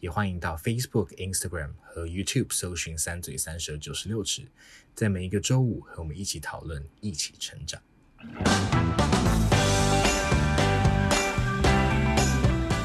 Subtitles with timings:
[0.00, 4.42] 也欢迎到 Facebook、Instagram 和 YouTube 搜寻“三嘴三舌九十六尺”，
[4.94, 7.80] 在每一个周五和我们一起讨论，一起成长。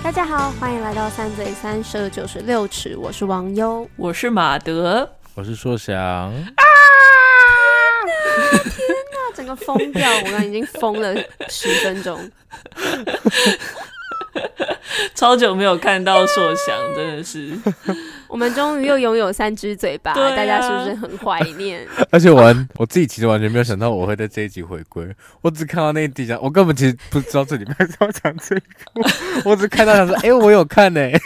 [0.04, 5.96] 大家好，欢迎来到“三嘴三舌九十六尺”，我是王优，我是马德，我是硕翔。
[5.96, 6.34] 啊！
[8.64, 10.10] 天哪，整个疯掉！
[10.18, 11.14] 我刚刚已经疯了
[11.48, 12.32] 十分钟。
[15.16, 17.52] 超久没有看到硕翔，真的是。
[18.28, 21.88] 我们终于又拥有三只嘴巴，啊、大家是不是很怀念？
[22.10, 22.42] 而且我
[22.78, 25.08] 我自己其实完全没有想到我会在这一集回归，
[25.42, 28.62] 我只看到那一集讲，我根本其实不知道这里面要讲这个，
[29.46, 31.22] 我只看到想说，哎、欸，我有看呢、欸，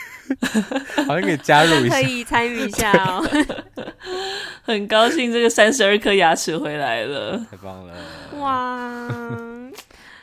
[1.08, 3.24] 好像可以加入一下，可以参与一下哦。
[4.64, 7.94] 很高兴这个三十二颗牙齿回来了，太棒了！
[8.40, 8.54] 哇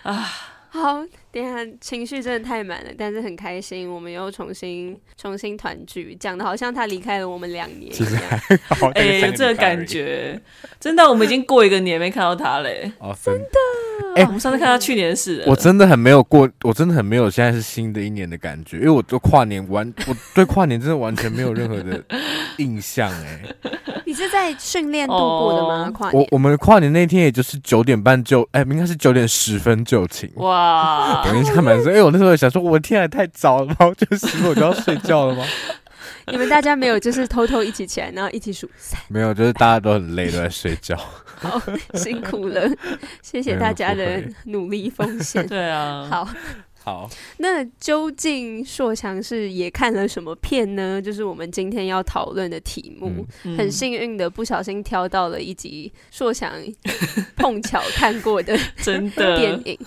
[0.02, 0.30] 啊，
[0.68, 1.02] 好。
[1.34, 8.22] 等下情绪真的太满了，但是很开心，我们又重新重新团聚，讲的好像他离开了我们两年一样。
[8.94, 10.40] 哎、欸，这个感觉
[10.78, 12.88] 真的，我们已经过一个年没看到他嘞。
[13.00, 13.48] 哦，真的。
[14.14, 15.42] 哎、欸，我们上次看到去年的事。
[15.48, 22.00] 我真的很没有过，我真的很没有现在是新的一年的感觉，因为我对跨年完，我对跨年真的完全没有任何的
[22.58, 23.10] 印象。
[23.10, 23.42] 哎，
[24.14, 25.90] 你是在训练度过的吗？
[25.90, 26.22] 跨年？
[26.22, 30.30] 我我们跨年那天也就是九点半就，哎、欸，应该是九点十分就寝。
[30.36, 31.24] 哇。
[31.28, 33.92] 我印象蛮深，哎，我那时候想说，我天啊，太早了吗？
[33.98, 35.44] 就是我就要睡觉了吗？
[36.30, 39.00] 你们大家没有就是偷偷一起起来，然后一起数三？
[39.10, 40.96] 没有，就是大家都很累，都在睡觉。
[41.40, 41.60] 好
[41.98, 42.70] 辛苦了，
[43.20, 45.44] 谢谢大家的努力奉献。
[45.48, 46.28] 对啊，好。
[46.84, 51.00] 好，那究竟硕强是也看了什么片呢？
[51.00, 53.26] 就是我们今天要讨论的题目。
[53.44, 56.52] 嗯、很幸运的，不小心挑到了一集硕强
[57.36, 59.78] 碰巧看过的 真的电影。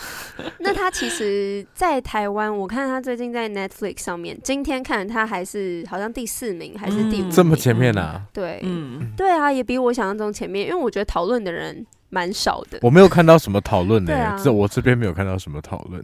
[0.58, 8.26] 那他其实，在台湾，我看他最近在 Netflix 上面，今天看他还是好像第四名还是第五名，这么前面啊？
[8.34, 12.80] 对，嗯，对啊，也比我想象中前面，因为我觉得讨论的人蛮少的。
[12.82, 16.04] 我没有看到什么讨论呢，这我这边没有看到什么讨论。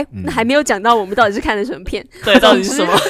[0.00, 2.06] 哎、欸，那还没有讲到我们到底是看了什么片？
[2.24, 2.96] 对，到底是什么？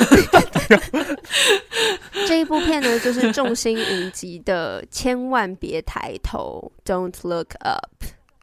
[2.26, 7.86] 这一部片呢，就是众星云集的《千万别抬头》 （Don't Look Up）。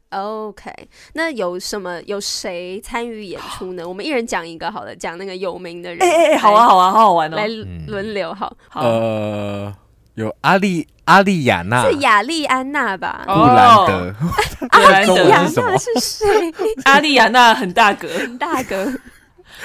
[0.09, 0.71] OK，
[1.13, 2.01] 那有什么？
[2.05, 3.83] 有谁参与演出呢？
[3.87, 5.99] 我们一人讲一个好了，讲那个有名的人。
[6.01, 7.35] 哎哎哎，好啊好啊，好好玩哦！
[7.35, 7.47] 来
[7.87, 8.55] 轮流，好。
[8.69, 9.75] 好呃。
[10.17, 13.21] 有阿丽阿丽亚娜，是亚丽安娜吧？
[13.27, 14.15] 布兰德，
[14.71, 16.25] 阿兰德亚娜是谁？
[16.85, 18.91] 阿丽亚娜很大格，很大格。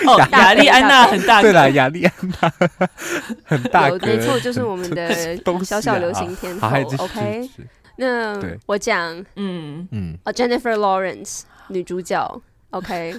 [0.07, 1.43] 哦，亚丽安娜很大格。
[1.49, 2.53] 对了，亚丽安娜
[3.45, 6.69] 很大格，没错，就是我们的小小流行天后。
[7.03, 7.49] OK，
[7.97, 12.43] 那我讲，嗯嗯，哦，Jennifer Lawrence 女主角。
[12.73, 13.15] OK，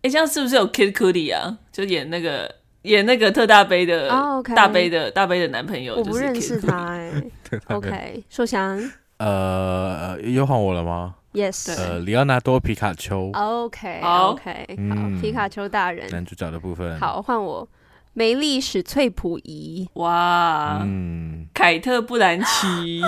[0.00, 1.58] 哎，这样是不是有 Kid Cudi 啊？
[1.70, 2.50] 就演那个。
[2.88, 4.08] 演那个特大杯的
[4.56, 7.22] 大杯的大杯的男朋友，我不认识他哎。
[7.68, 8.78] OK，硕翔，
[9.18, 13.30] 呃，又换我了吗？Yes，呃，里奥纳多皮卡丘。
[13.32, 16.98] OK，OK，好，皮卡丘大人，男主角的部分。
[16.98, 17.68] 好，换我，
[18.12, 19.88] 梅丽史翠普仪。
[19.94, 23.02] 哇，嗯，凯特布兰奇，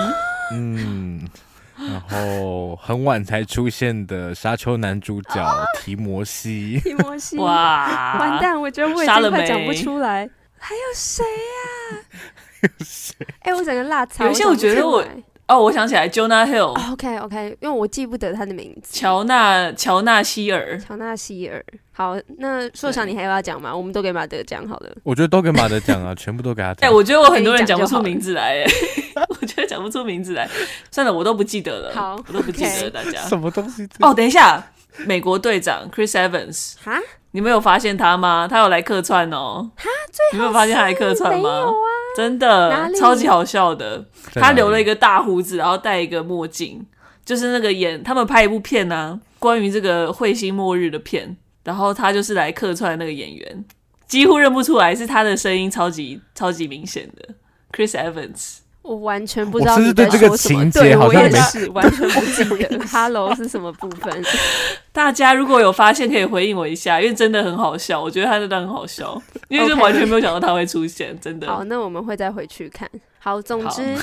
[0.53, 1.27] 嗯。
[1.89, 8.59] 然后很晚才出现的沙丘男主角提摩西，提摩西，哇，完蛋！
[8.59, 11.99] 我觉得我已经快讲不出来，还有谁呀？
[12.61, 13.15] 有 谁？
[13.41, 14.27] 哎，我整个辣条。
[14.27, 15.03] 有些我觉得我。
[15.51, 16.91] 哦，我想起来，Jonah Hill。
[16.93, 18.97] OK OK，因为我记不得他的名字。
[18.97, 20.79] 乔纳乔纳希尔。
[20.79, 21.61] 乔纳希尔。
[21.91, 23.75] 好，那硕翔，你还要讲吗？
[23.75, 24.89] 我们都给马德讲好了。
[25.03, 26.89] 我觉得都给马德讲啊， 全部都给他讲。
[26.89, 28.65] 哎，我觉得我很多人讲不出名字来，哎，
[29.27, 30.49] 我觉得讲不出名字来。
[30.89, 31.91] 算了，我都不记得了。
[31.93, 33.19] 好，我都不记得了，大家。
[33.27, 33.85] 什么东西？
[33.99, 34.71] 哦，等一下，
[35.05, 36.75] 美国队长 Chris Evans。
[36.81, 36.97] 哈？
[37.33, 38.47] 你没有发现他吗？
[38.49, 39.69] 他有来客串哦。
[39.75, 39.85] 哈？
[40.31, 41.65] 你没有发现他来客串吗？
[42.15, 46.85] 真的超级好笑的，他留了一个大胡子，然后戴一个墨镜，
[47.25, 53.65] 就是那个演他们拍一部片呢、啊，关于这个彗星末日的片，然后他就是来客串那个演员，
[54.07, 57.35] 几乎认不出来，是他的声音超级超级明显的。
[57.71, 58.60] Chris Evans。
[58.81, 60.19] 我完全不知道你在说什么。
[60.19, 62.79] 对这个情节好像没是完全不记得。
[62.91, 64.23] Hello 是什么部分？
[64.91, 68.01] 大家如果有发现，可以回应我一下，因为真的很好笑。
[68.01, 71.47] 我觉得他那段很好笑， 因为就完全没有想到他会出现，真的。
[71.47, 72.89] 好，那我们会再回去看。
[73.19, 73.95] 好，总之，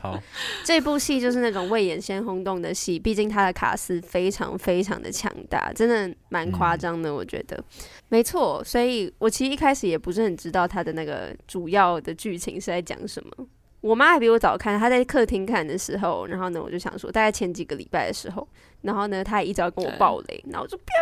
[0.00, 0.16] 好，
[0.64, 7.60] 这部戏就是那种未演先轰动的戏，毕竟他的卡司非常非常的强大，真的蛮夸张的，我觉得。
[8.08, 13.46] 没错，所以我其实一开始也不是很知道他的那个主要的剧情是在讲什么。
[13.80, 18.46] 我妈还比我早看，她在客厅看的时候，然后呢，我就想说，大概前几个礼拜的时候，
[18.82, 21.00] 然后呢，她也一直要跟我爆雷，然后我说不要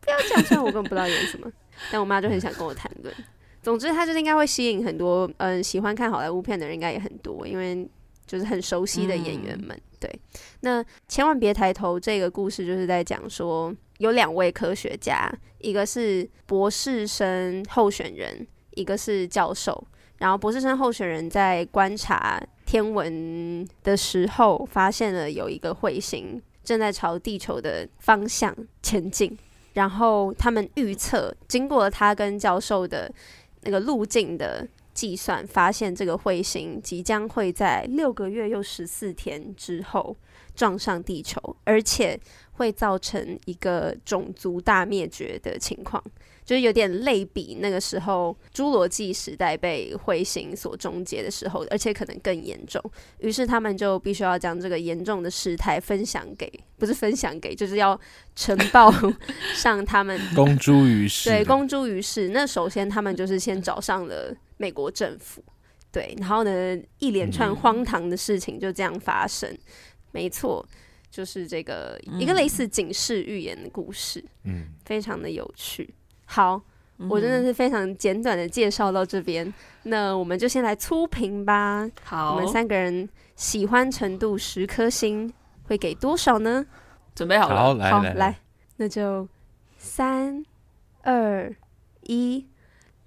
[0.00, 1.50] 不要讲，不要讲，虽然我根本不知道演什么，
[1.92, 3.14] 但我妈就很想跟我谈论。
[3.62, 7.86] 总之，她就是应该会吸引很多嗯喜欢看好莱坞片的人，应该也很多，因为
[8.26, 9.76] 就是很熟悉的演员们。
[9.76, 10.20] 嗯、对，
[10.60, 19.86] 那千万别抬头这个故事就是在讲说，有两位科学家，一个是博士生候选人，一个是教授。
[20.18, 29.36] 然后博士生候选人在观察天文的时候，发现了有一个彗星正在朝地球的方向前进。
[29.72, 33.12] 然后他们预测，经过他跟教授的。
[33.66, 40.14] 那个路径的计算发现，这个彗星即将会在六个月又十四天之后
[40.54, 42.20] 撞上地球，而且
[42.54, 46.02] 会造成一个种族大灭绝的情况。
[46.44, 52.78] 就是有点类比那个时候侏罗纪时代被彗星所终结的时候，而且可能更严重。
[53.18, 57.98] 于是他们就必须要将这个严重的事态分享给，不是分享给，就是要
[58.36, 58.92] 呈报
[59.56, 61.30] 上他们公诸于世。
[61.30, 62.28] 对，公诸于世。
[62.28, 65.42] 那首先他们就是先找上了美国政府，
[65.90, 69.48] 对，然后呢，一连串荒唐的事情就这样发生。
[69.50, 69.58] 嗯、
[70.12, 70.62] 没错，
[71.14, 75.94] 就是这个一个类似警示预言的故事，嗯，非常的有趣。
[76.24, 76.60] 好，
[77.08, 81.88] 我真的是非常简短的介绍到这边，嗯，那我们就先来粗评吧。
[82.02, 85.32] 好，我们三个人喜欢程度十颗星，
[85.68, 86.66] 会给多少呢？
[87.14, 88.40] 准备好了，好，来好来，来，
[88.78, 89.28] 那就
[89.78, 90.44] 三
[91.02, 91.54] 二
[92.02, 92.44] 一，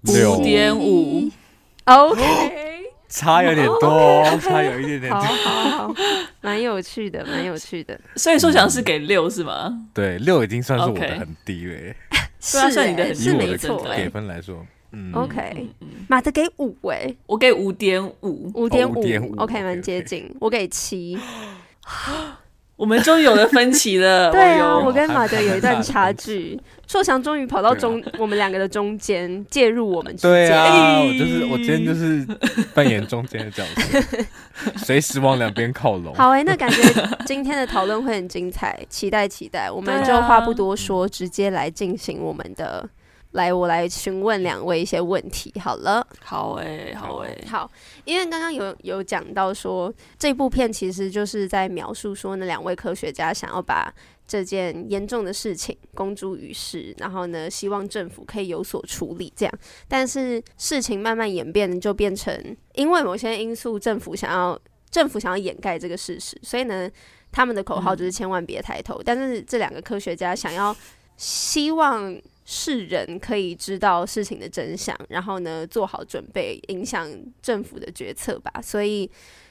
[0.06, 1.30] 五点五。
[1.84, 2.77] OK，
[3.08, 4.40] 差有点多，okay.
[4.40, 5.94] 差有一点点多，好好好，
[6.42, 7.98] 蛮有趣的， 蛮有趣的。
[8.16, 9.86] 所以说想是给六是吗？
[9.94, 11.74] 对，六已经算是我的很低了。
[11.74, 11.94] Okay.
[12.40, 14.04] 是、欸，算你的是没错、欸。
[14.04, 15.68] 给分来说，嗯，OK，
[16.06, 20.32] 马德给五哎，我给五点五，五点五，OK，蛮接近。
[20.38, 21.18] 我给七，
[22.78, 24.30] 我们终于有了分歧了。
[24.32, 26.58] 对啊，我跟马德有一段差距。
[26.86, 30.30] 硕强终于跑到中，我们两个的中间介入我们之间。
[30.30, 32.24] 对啊，我就是我今天就是
[32.72, 34.24] 扮演中间的角色，
[34.78, 36.14] 随时往两边靠拢。
[36.14, 36.82] 好哎、欸，那感觉
[37.26, 39.70] 今天的讨论会很精彩，期待期待。
[39.70, 42.88] 我们就话不多说，直接来进行我们的。
[43.38, 45.52] 来，我来询问两位一些问题。
[45.60, 47.70] 好了，好诶、欸，好诶、欸，好，
[48.04, 53.94] 因为刚刚有有讲到说，这部片其实就是在描述说，那两位科学家想要把
[54.26, 59.54] 这件严重的事情公诸于世，然后呢，希望政府可以有所处理，这样。
[59.86, 64.58] 但是事情慢慢演变，就变成因为某些因素，政府想要
[64.90, 66.90] 政府想要掩盖这个事实，所以呢，
[67.30, 68.96] 他们的口号就是千万别抬头。
[68.96, 70.74] 嗯、但是这两个科学家想要
[71.16, 72.20] 希望。
[72.50, 77.06] 世人可以知道事情的真相，然后呢，做好准备影响
[77.42, 78.50] 政府的决策吧。
[78.62, 79.08] 所以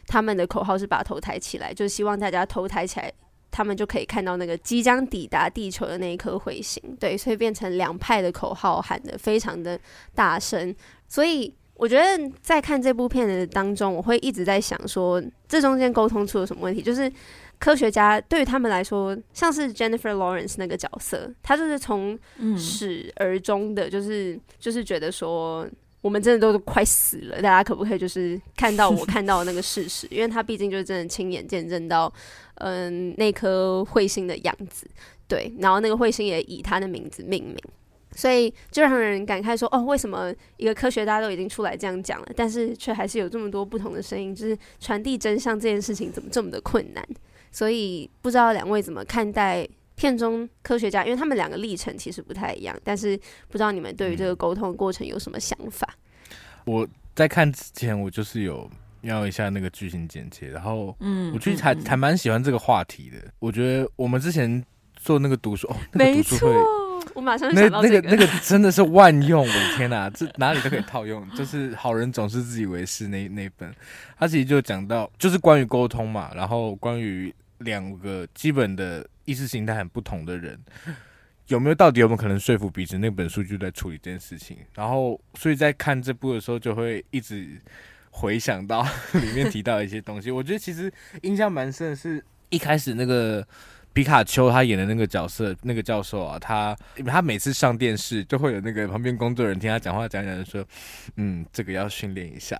[0.08, 3.14] 他们的口号是把头抬起来，就希望大家头抬起来，
[3.52, 6.82] 他们就可以看到那个即将抵达地球的那一颗彗星。
[7.00, 9.80] 对，所以变成两派的口号喊得非常的
[10.16, 10.76] 大声。
[11.08, 16.82] 所以我觉得在看这部片的当中，我会一直在想说，这中间沟通出了什么问题？
[16.82, 17.12] 就是。
[17.60, 22.16] 科学家对于他们来说，像是 Jennifer Lawrence 那个角色，他就是从
[22.56, 25.68] 始而终的，就是、嗯、就是觉得说，
[26.02, 30.06] 我们真的都快死了，大家可不可以就是看到我看到的那个事实？
[30.12, 32.14] 因为他毕竟就是真的亲眼见证到，
[32.58, 34.88] 嗯，那颗彗星的样子，
[35.28, 37.58] 对，然后那个彗星也以他的名字命名，
[38.18, 47.08] 所以就让人感慨说，哦，为什么一个科学家都已经出来这样讲了，但是却还是有这么多不同的声音，就是传递真相这件事情怎么这么的困难？
[47.52, 52.76] 所以不知道两位怎么看待片中科学家，因为他们两个历程其实不太一样。
[52.84, 53.16] 但是
[53.50, 55.88] 不知道你们对于这个沟通过程有什么想法？
[56.66, 58.68] 我在看之前，我就是有
[59.02, 63.18] 要一下那个剧情简介，然后嗯，我其实还还蛮喜欢这个话题的。
[63.38, 64.64] 我觉得我们之前
[64.96, 66.54] 做那个读书哦，那个读书会，
[67.14, 71.30] 我马上那那个那个真的是万用，我的天哪，这 哪里都可以套用。
[71.32, 73.74] 就是好人总是自以为是那那本，
[74.18, 77.34] 他其实就讲到就是关于沟通嘛，然后关于。
[77.62, 80.56] 两个基本的意识形态很不同的人，
[81.48, 83.00] 有没有到底有没有可能说服彼此？
[83.00, 84.58] 那本书就在处理这件事情。
[84.76, 87.60] 然后，所以在看这部的时候，就会一直
[88.12, 90.30] 回想到里面提到一些东西。
[90.30, 93.44] 我觉得其实印象蛮深的是，一开始那个。
[93.98, 96.78] 皮卡丘他演的那个角色，那个教授啊，他
[97.08, 100.64] 他每次上电视就会有那个旁边工作人员听他讲话，讲讲说，
[101.16, 102.56] 嗯，这个要训练一下，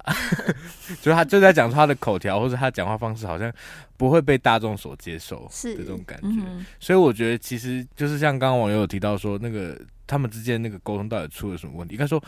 [1.00, 3.54] 就是他就在讲说他的口条或者他讲话方式好像
[3.98, 11.94] 不会被大众所接受是这种感觉，嗯、所以我觉得其实就是像刚刚网友有提到说，那个他们之间那个沟通到底出了什么问题？
[11.94, 12.20] 应该说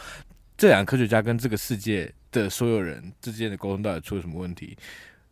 [0.55, 4.77] 这两个科学家跟这个世界的所有人之间的沟通到底出了什么问题？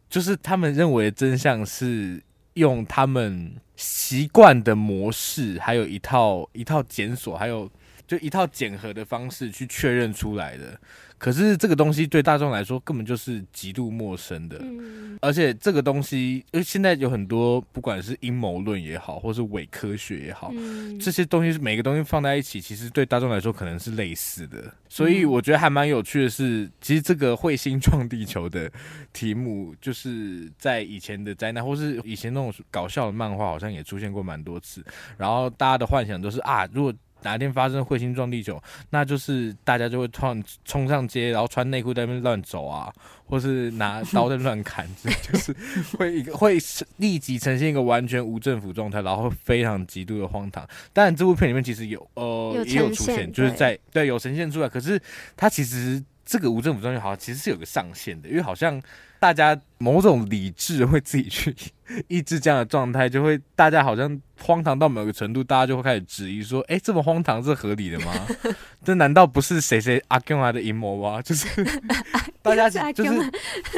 [0.09, 2.19] 就是他们认为的真相是。
[2.57, 7.71] 用他们习惯的模式，还有一套一套检索，还有
[8.05, 10.77] 就一套检核的方式去确认出来的。
[11.17, 24.71] 可是这个东西对大众来说根本就是极度陌生的，嗯、而且这个东西，因为现在有很多不管是阴谋论也好，或是伪科学也好，嗯、这些东西是每个东西放在一起，其实对大众来说可能是类似的。
[24.89, 28.71] 所以我觉得还蛮有趣的是，其实这个彗星撞地球的
[29.11, 34.85] 题目，就是在以前的灾难或是以前那种搞笑的漫画，好像也出现过蛮多次。
[35.17, 36.93] 然后大家的幻想都是啊，如果
[37.23, 42.93] 哪一天发生彗星撞地球，那就是大家就会突然冲上街，然后穿内裤在那边乱走啊，
[43.25, 45.55] 或是拿刀在乱砍， 就是
[45.97, 46.57] 会一个会
[46.97, 50.67] 立即呈现一个完全无政府状态，然后会非常极度的荒唐。
[50.93, 55.01] 当然，这部片里面其实有呃有也有出现，就是在对，对有呈现出来，可是
[55.35, 58.81] 它其实这个无政府状态好像其实是有个上限的，因为好像。
[59.19, 61.55] 大家某种理智会自己去
[62.07, 68.13] 抑制这样的状态，就会大家好像荒唐到某个程度，大家就会开始质疑说：“哎、欸，这么荒唐是合理的吗？
[68.83, 71.47] 这难道不是谁谁阿 Q 来的阴谋吗？”就是
[72.41, 73.31] 大家就是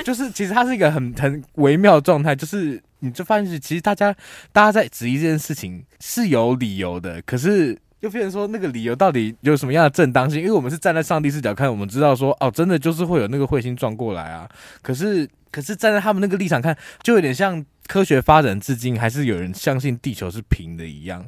[0.04, 4.16] 就是，其实它是一个很很微妙的状态，就是你就发现，其实大家
[4.52, 7.78] 大家在质疑这件事情是有理由的，可是。
[8.02, 10.40] 又变成说那个理由到底有什么样的正当性？
[10.40, 14.50] 因为我们是站在上帝视角看，我们知道说哦，真的就是会有那个彗星撞过来啊。
[14.82, 21.26] 可是，可是站在他们那个立场看，就有点像科学发展至今还是有人相信地球是平的一样。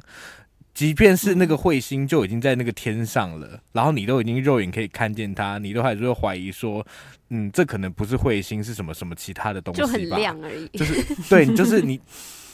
[0.72, 6.84] 即便是那个彗星就已经在那个天上了，然后你都已经肉眼可以看见它，你都还是会怀疑说，
[7.28, 9.86] 嗯，这可能不是彗星，是什么什么其他的东西吧？
[9.86, 10.66] 就很亮而已。
[10.68, 12.00] 就是对，就是你，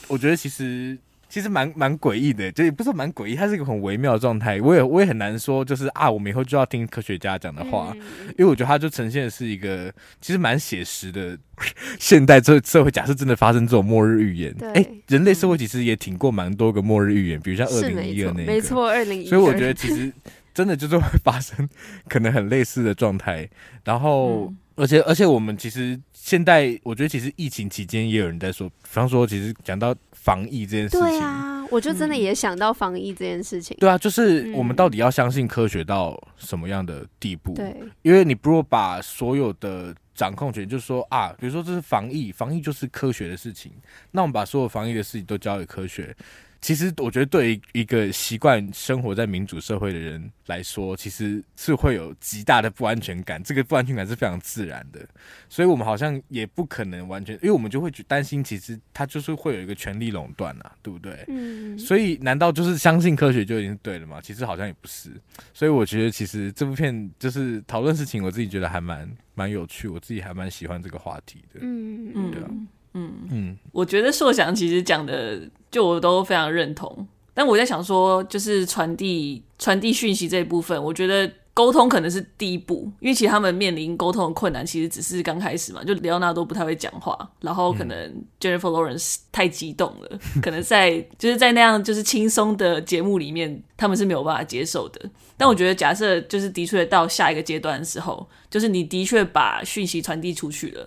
[0.09, 0.97] 我觉得其实。
[1.29, 4.59] 其实蛮蛮诡异的，就也不是蛮诡异，它是一个很微妙的状态。
[4.59, 7.95] 我也我也很难说，就是啊，我们以后就要听科学家讲的话，
[8.29, 11.37] 因为我觉得它就呈现的是一个其实蛮写实的
[11.99, 12.89] 现代这社会。
[12.89, 19.29] 假设真的发生这种末日预言，哎，人类社会其实也挺过蛮多个末日预言，比如像二零一二那个，没错，二零一二。
[19.29, 20.11] 所以我觉得其实
[20.51, 21.69] 真的就是会发生
[22.07, 23.47] 可能很类似的状态。
[23.83, 29.95] 然后，嗯、而且而且我们其实现代，我觉得其实疫情期间也有人在说，比方说，其实讲到。
[30.29, 33.75] 防疫这件事情，对啊，我就真的也想到防疫这件事情。
[33.79, 37.55] 对啊，就是我们到底要相信科学到什么样的地步？
[37.55, 43.71] 对，因为你不如把所有的掌控权，就是说啊，比如说这是防疫，防疫就是科学的事情，
[44.11, 46.15] 那我们把所有防疫的事情都交给科学。
[46.61, 53.41] 其实我觉得，对于一个习惯生活在民主社会的人来说，其实是会有极大的不安全感。
[53.41, 54.99] 这个不安全感是非常自然的，
[55.47, 61.23] 所以我们好像也不可能完全，因为我们就会担心，其实它就是会有一个权力垄断啊，对不对？
[61.29, 61.79] 嗯。
[61.79, 64.19] 所以难道就是相信科学就已经是对了吗？
[64.21, 65.11] 其实好像也不是。
[65.53, 71.61] 所以我觉得，其实这部片就是讨论事情，我自己觉得还蛮蛮有趣，我自己还蛮喜欢这个话题的。
[71.61, 72.47] 嗯嗯，对啊。
[72.49, 77.07] 嗯嗯，我觉得硕翔其实讲的，就我都非常认同。
[77.33, 85.81] 但我在想说，就是传递传递讯息这一部分，我觉得沟通可能是第一步，因为其实他们面临沟通的困难，其实只是刚开始嘛。
[85.83, 95.09] 就李奥纳多不太会讲话，然后可能 Jennifer Lawrence 太激动了，嗯、可能在 就是在那样就是轻松的节目里面，他们是没有办法接受的。
[95.37, 100.85] 但我觉得，假设就是的确到下一个阶段的时候，就是你的确把讯息传递出去了。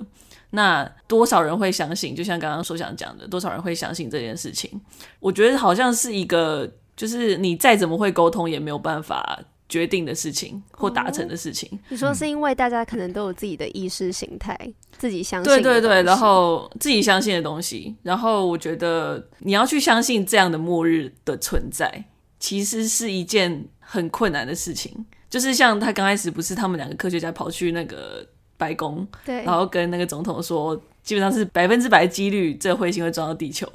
[0.54, 2.14] 那多少人会相信？
[2.14, 4.70] 就像刚刚所想讲的，多少人会相信这件事情？
[5.18, 11.66] 我觉得好像是一个，就是你再怎么会沟通，也没有办法决定的事情或达成的事情。
[11.72, 11.78] 哦。
[11.88, 15.62] 你说是因为大家可能都有自己的意识形态，嗯、自己相信的。
[15.62, 22.04] 对对对，然后自己相信的东西，然后我觉得你要去相信这样的末日的存在，
[22.38, 25.06] 其实是一件很困难的事情。
[25.30, 28.26] 就是像他刚开始不是他们两个科学家跑去那个。
[28.62, 33.66] 白宫，对，然后跟那个总统说，基本上是百分之百的几率，这彗星会撞到地球。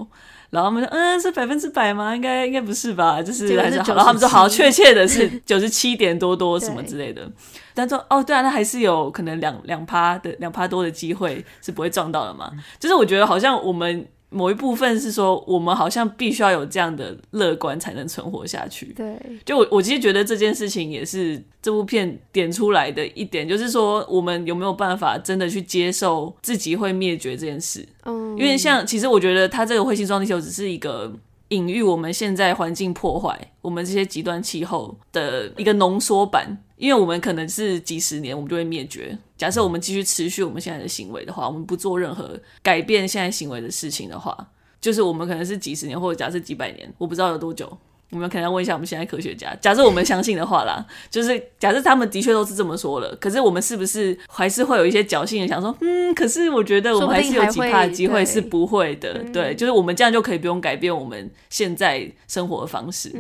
[0.50, 2.16] 然后他们说，嗯，是百分之百吗？
[2.16, 3.22] 应该应该不是吧？
[3.22, 7.30] 就是还是好，然后他们说，好，确切的是 九十七点多多什么之类的。
[7.74, 12.50] 但说，哦，对啊，那还是有可能两两趴的两趴多的机会是不会撞到的嘛？
[12.80, 18.88] 就是我觉得好像我们某一部分是说，我们好像必须要有这样的乐观才能存活下去。
[18.88, 27.88] 对，就我我其实觉得这件事情也是这部片点出来的一点，就是说我们有没有办法真的去接受自己会灭绝这件事？
[28.04, 31.14] 嗯，因为像其实我觉得它这个彗星撞地球只是一个
[31.50, 36.58] 隐喻，我们现在环境破坏，我们这些极端气候的一个浓缩版。
[36.78, 39.18] 因为我们可能是几十年，我们就会灭绝。
[39.36, 44.36] 假设我们继续持续我们现在的行为的话，我们不做任何改变现在行为的事情的话，
[44.80, 47.78] 就是我们可能是几十年，或者假设几百年，我不知道有多久。
[48.10, 63.12] 我们可能要问一下我们现在科学家，假设我们相信的话啦， 就是假设他们的确都是这么说了，可是我们是不是还是会有一些侥幸的想说，嗯，可是我觉得我们还是有几趴的机会是不会的，对，对，就是我们这样就可以不用改变我们现在生活的方式，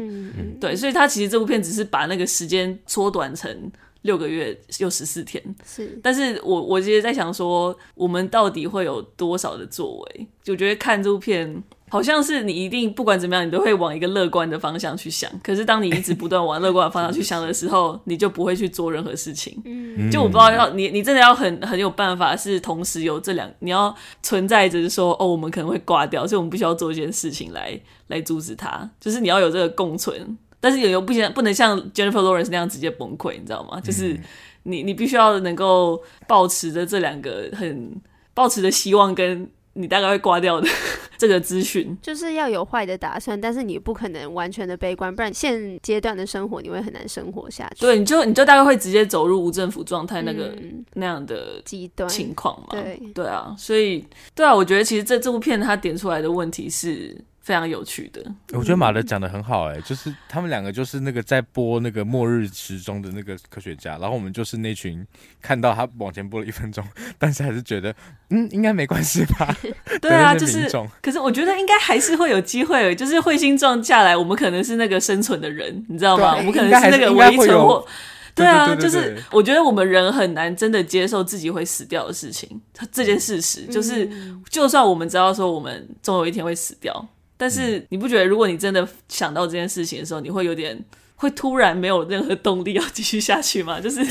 [0.62, 3.70] 对，所以他其实这部片只是把那个时间缩短成
[4.04, 10.28] 六个月又十四天，是，但是我我其实在想说，我们到底会有多少的作为？
[10.42, 11.62] 就觉得看这部片。
[11.90, 15.32] 好像是你一定不管怎么样，你都会往一个乐观的方向去想。
[15.42, 19.62] 可是当你一直不断往乐观的方向去想的时候，你就不会去做任何事情。
[19.64, 28.90] 嗯，就我不知道要你，你真的要很很有办法，是同时有这两，你要存在着说，哦，我们可能会挂掉，所以我们必须要做一件事情来来阻止它。
[29.00, 33.80] 就是你要有这个共存，但是有有不行，不能像 Jennifer Lawrence 那样直接崩溃，你知道吗？
[33.80, 34.20] 就是
[34.64, 37.96] 你你必须要能够保持着这两个很
[38.34, 39.50] 保持着希望跟。
[39.78, 40.68] 你大概会挂掉的
[41.18, 47.82] 这个资讯，就是要有坏的打算，但是你不可能完全的悲观，不然现阶段的生活你会很难生活下去。
[47.82, 52.68] 对，你就你就大概会直接走入无政府状态那个、嗯、那样的极端情况嘛。
[52.72, 54.06] 对对啊，所以
[54.36, 57.16] 对啊，我觉得其实这这部片它点出来的问题是。
[57.48, 65.08] 非常有趣的，我觉得马德讲的很好，哎，就是他们两个就是那个在播那个末日时钟的那个科学家，然后我们就是那群
[65.42, 66.86] 看到他往前播了一分钟，
[67.18, 67.96] 但是还是觉得
[68.32, 69.56] 嗯应该没关系吧？
[70.02, 70.70] 对啊，就是，
[71.02, 76.36] 可是我觉得应该还是会有机会，就是彗星撞下来，我们可能是那个生存的人，你知道吗？
[76.36, 77.88] 我们可能是那个唯一存活。
[78.36, 82.60] 对啊，就是我觉得我们人很难真的接受自己会死掉的事情，
[82.92, 84.06] 这件事实就是，
[84.50, 87.08] 就算我们知道说我们总有一天会死掉。
[87.38, 90.78] 但是你不觉得，如果你真的想到这件事情的时候，你会有点
[91.16, 93.80] 会突然没有任何动力要继续下去吗？
[93.82, 94.06] 就是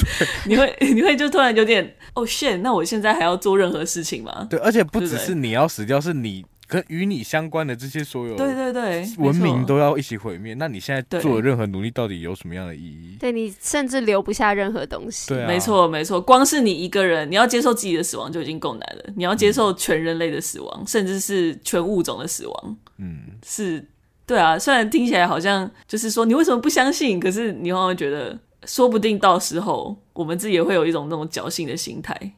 [0.47, 4.47] 你会你会就突然有点哦，shit，那我现在还要做任何事情吗？
[4.49, 6.45] 对，而且不只是你要死掉，是你。
[6.69, 13.17] 跟与你相关的这些所有对对对文明都要一起毁灭，那你现在做的任何努力到底有什么样的意义？
[13.21, 15.29] 对，你甚至留不下任何东西。
[15.29, 22.77] 对，没错没错，光是你一个人，你要接受自己的死亡就已经够难了，你要接受全人类的死亡，嗯、甚至是全物种的死亡。
[22.99, 23.87] 嗯，是，
[24.27, 24.59] 对啊。
[24.59, 32.33] 虽然听起来好像就是说你为什么不相信，可是你往往觉得，说不定到时候我们自己也会有一种那种侥幸的心态。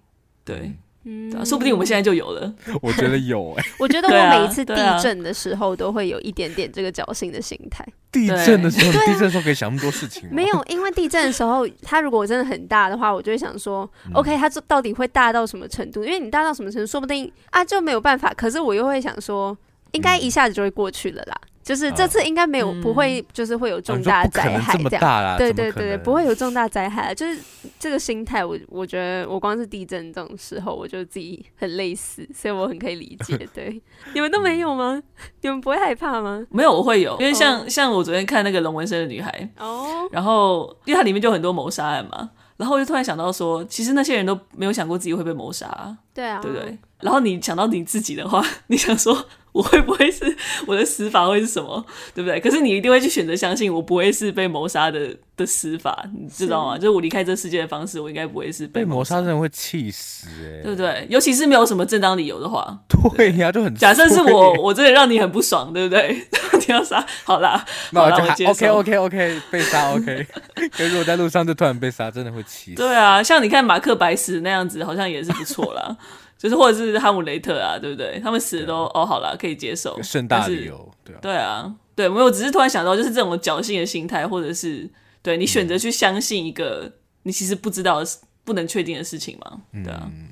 [0.45, 0.57] 对。
[0.57, 0.77] 嗯
[1.11, 2.53] 嗯，说不定我们现在就有了。
[2.83, 7.83] 我觉得有哎、欸， 我觉得我每一次地震的时候都会有一点点这个侥幸的心态。
[8.13, 10.29] 地震的时候，地震的时候可以想那么多事情。
[10.31, 16.05] 没有，因为地震的时候，它如果真的很大的话，我就会想说、嗯、，OK，它这到底会大到什么程度？
[16.05, 18.35] 因为你大到什么程度，说不定啊就没有办法。
[18.35, 19.57] 可是我又会想说，
[19.93, 21.35] 应该一下子就会过去了啦。
[21.69, 25.37] 就是这次应该没有，不会，就是会有重大灾害这样。
[25.37, 27.15] 对对对，不会有重大灾害。
[27.15, 27.39] 就是
[27.79, 33.37] 这个心态，我我觉得我光是地震这种时候，我就自己很类似，所以我很可以理解。
[33.53, 33.79] 对，
[34.15, 34.99] 你们都没有吗？
[35.43, 36.43] 你们不会害怕吗？
[36.49, 45.95] 没有，我会有，因为像像我昨天看那个龙纹身的女孩哦，然后因为它里面就很多谋杀案嘛，然后我就突然想到说，其实那些人都没有想过自己会被谋杀。
[46.15, 46.79] 对啊，对不对？
[47.01, 49.27] 然后你想到你自己的话， 你想说。
[49.53, 51.85] 我会不会是我的死法会是什么，
[52.15, 52.39] 对不对？
[52.41, 56.75] 可是你一定会去选择相信我不会是被谋杀的的死法，你知道吗？
[56.75, 59.17] 是就是我离开这世界的方式，我应该不会是被谋杀。
[59.17, 60.27] 真的会气死
[60.63, 61.07] 对不对？
[61.11, 62.79] 尤其是没有什么正当理由的话，
[63.17, 66.27] 对呀、啊，就很假设是我，我真的让你很不爽，对不对？
[66.59, 70.27] 你要杀，好啦，那我就好 OK OK OK 被杀 OK。
[70.73, 72.77] 可是我在路上就突然被杀，真的会气死。
[72.77, 75.97] 对啊，像你看马克白死那样子，好像也是不错啦。
[76.39, 78.21] 就是或者是哈姆雷特啊，对不对？
[78.23, 80.01] 他们死的都哦，好了，可以接受。
[80.03, 84.89] 盛大理由，对啊，对啊，对，没有，只是突然想到，就是这种侥幸的心态，或者是
[85.21, 86.93] 对你选择去相信一个
[87.25, 88.05] 你其实不知道、
[88.45, 90.29] 不能确定的事情嘛，对啊，嗯、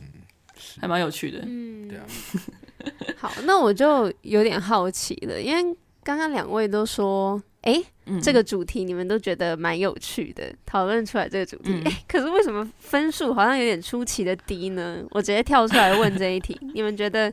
[0.81, 2.05] 还蛮有趣的，嗯，对啊。
[3.19, 5.77] 好，那我就有点好奇了，因为
[6.07, 7.43] 刚刚两位都说。
[7.63, 11.73] 哎，欸嗯、这个主题你们都觉得蛮有趣的，讨论出来这个主题。
[11.73, 15.03] 哎、嗯欸，可是为什么分数好像有点出奇的低呢？
[15.11, 17.33] 我直接跳出来问这一题： 你们觉得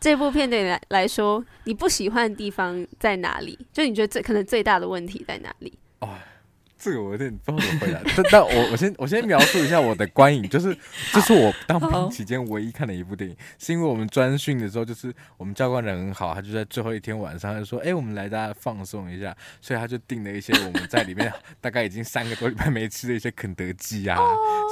[0.00, 3.56] 这部片对你来来说，你不喜欢的地方在哪里？
[3.72, 5.78] 就你觉得最可能最大的问题在哪里？
[6.00, 6.08] 哦，
[6.80, 10.74] 这个我有点不知道怎么回答， 但但我我先我先描述一下我的观影，就是
[11.12, 24.16] 这是我当兵期间唯一看的一部电影，是因为我们专训的时候，就是我们教官人很好，他就在最后一天晚上他就说，哎、欸，我们来大家放松一下，所以他就订了一些我们在里面 大概已经三个多礼拜没吃的一些肯德基啊，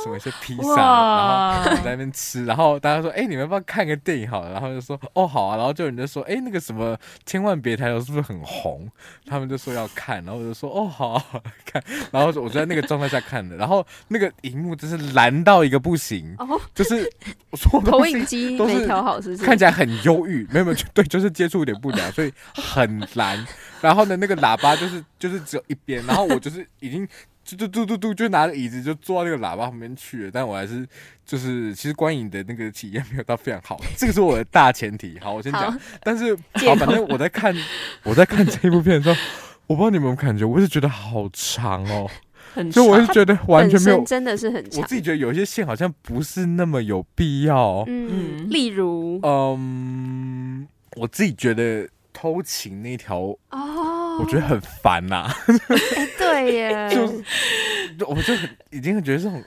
[0.02, 4.52] 什么一些披萨，然后我们在那边吃，然后大家说，哎、欸，你们要不要看个电影好了？
[4.52, 8.88] 然后就说，哦，好啊，然后就有人就说，哎、欸，那个什么千万别抬头是不是很红？
[9.26, 11.82] 他们就说要看，然后我就说，哦，好啊，好啊，看。
[12.11, 17.11] 然后我在那个状态下看的，然后那个荧幕真是蓝到一个不行，哦、就是
[17.50, 19.44] 我说投影机都没调好，是不是？
[19.44, 23.46] 看起来很忧郁，没有没有，对，就是接触有点不良，所以很蓝。
[23.80, 27.06] 然后呢，那个喇叭就是就是只有一边，然后我就是已经
[27.48, 30.87] 嘟嘟嘟嘟嘟，就拿着椅子就坐到那个喇叭旁边去了，但我还是
[31.24, 35.18] 就是其实观影的那个体验没有到非常好，这个是我的大前提。
[35.20, 37.54] 好，我先讲，但是好，反正我在看
[38.02, 39.16] 我在看这一部片的时候。
[39.68, 42.11] 我不知道你们有没有感觉，我是觉得好长哦，
[42.54, 44.81] 很长，就我是觉得完全没有，真的是很长。
[44.83, 47.85] 我自己觉得有一些线好像不是那么有必要。
[47.87, 53.18] 嗯，例如，嗯，我自己觉得偷情那条
[53.50, 55.37] 哦，我觉得很烦呐、啊。
[55.46, 56.88] 欸、 对耶，
[57.98, 59.44] 就我就很已经觉得这种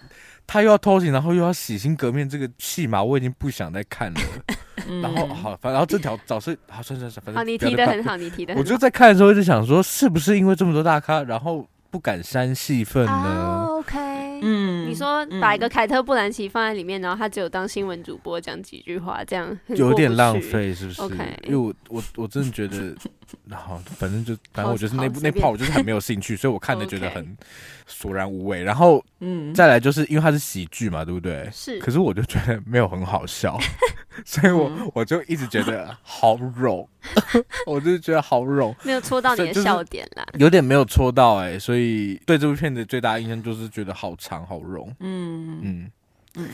[0.52, 4.20] 他又要偷情，然后又要洗心革面这个戏码，我已经不想再看了。
[5.02, 8.54] 然后好，反然后这条早是好，算算算，反正好，你提的很好，你提的。
[8.56, 13.98] 我就在看的时候一直想说，是不是因为这么多大咖，然后不敢删戏份呢？OK，
[14.42, 22.96] 嗯，你说把一个凯特·布兰奇放在里面，然后他只有当新闻主播讲几句话，这样有点浪费，是不是？OK，因为我我我真的觉得，
[23.48, 27.38] 然后反正就反正我觉得那部那 part 我就是很没有兴趣，所以我看的觉得很
[27.86, 28.64] 索然无味。
[28.64, 31.48] 然后嗯，再来就是因为它是喜剧嘛，对不对？
[31.54, 33.58] 是，可是我就觉得没有很好笑。
[34.26, 36.86] 所以我，我、嗯、我就一直觉得好冗，
[37.66, 45.60] 我就觉得好冗，没有戳到你的笑点啦，有点没有戳到哎、欸，所以对这部片子最大印象就是觉得好长好冗，嗯。
[45.62, 45.92] 嗯。
[46.36, 46.48] 嗯，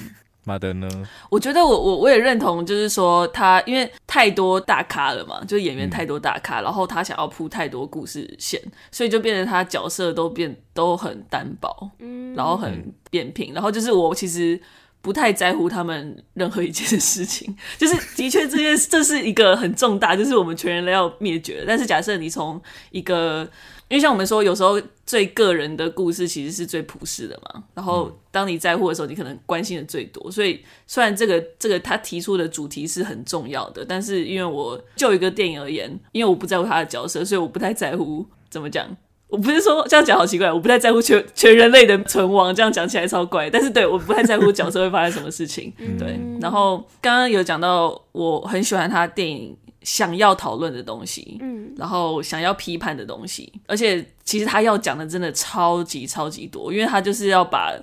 [0.43, 0.87] 马德呢？
[1.29, 8.59] 我觉得我我我也认同，就是说他因为太多大咖了嘛，就是演员太多大咖，嗯、然后他想要铺太多故事线，
[8.91, 14.59] 所以就变成他角色都变都很单薄，嗯，然后很扁平，然后就是我其实。
[15.07, 21.63] 不太在乎他们任何一件事情， 就是的确这件这是一个很重大，就是我们全人类要灭绝。
[21.65, 23.49] 但是假设你从一个，
[23.87, 27.63] 因为像我们说，有时候最个人的故事其实是最普世的嘛。
[27.73, 30.29] 然后当你在乎的时候，你可能关心的最多。
[30.29, 38.85] 所以虽然这个这个他提出的主题是很重要的，但是因为我就一个电影而言，因为我不在乎他的角色，所以我不太在乎怎么讲。
[39.29, 43.49] 我不是说这样讲好奇怪，我不太在乎全全人类的存亡，这样讲起来超怪。
[43.49, 45.73] 但是对，我不太在乎角色会发生什么事情。
[45.99, 57.73] 对，然后刚刚有讲到，我很喜欢他电影想要讨论的东西，嗯，然后想要批判的东西，而且其实他要讲的真的超级超级多，因为他就是要把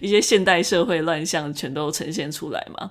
[0.00, 2.90] 一些现代社会乱象全都呈现出来嘛。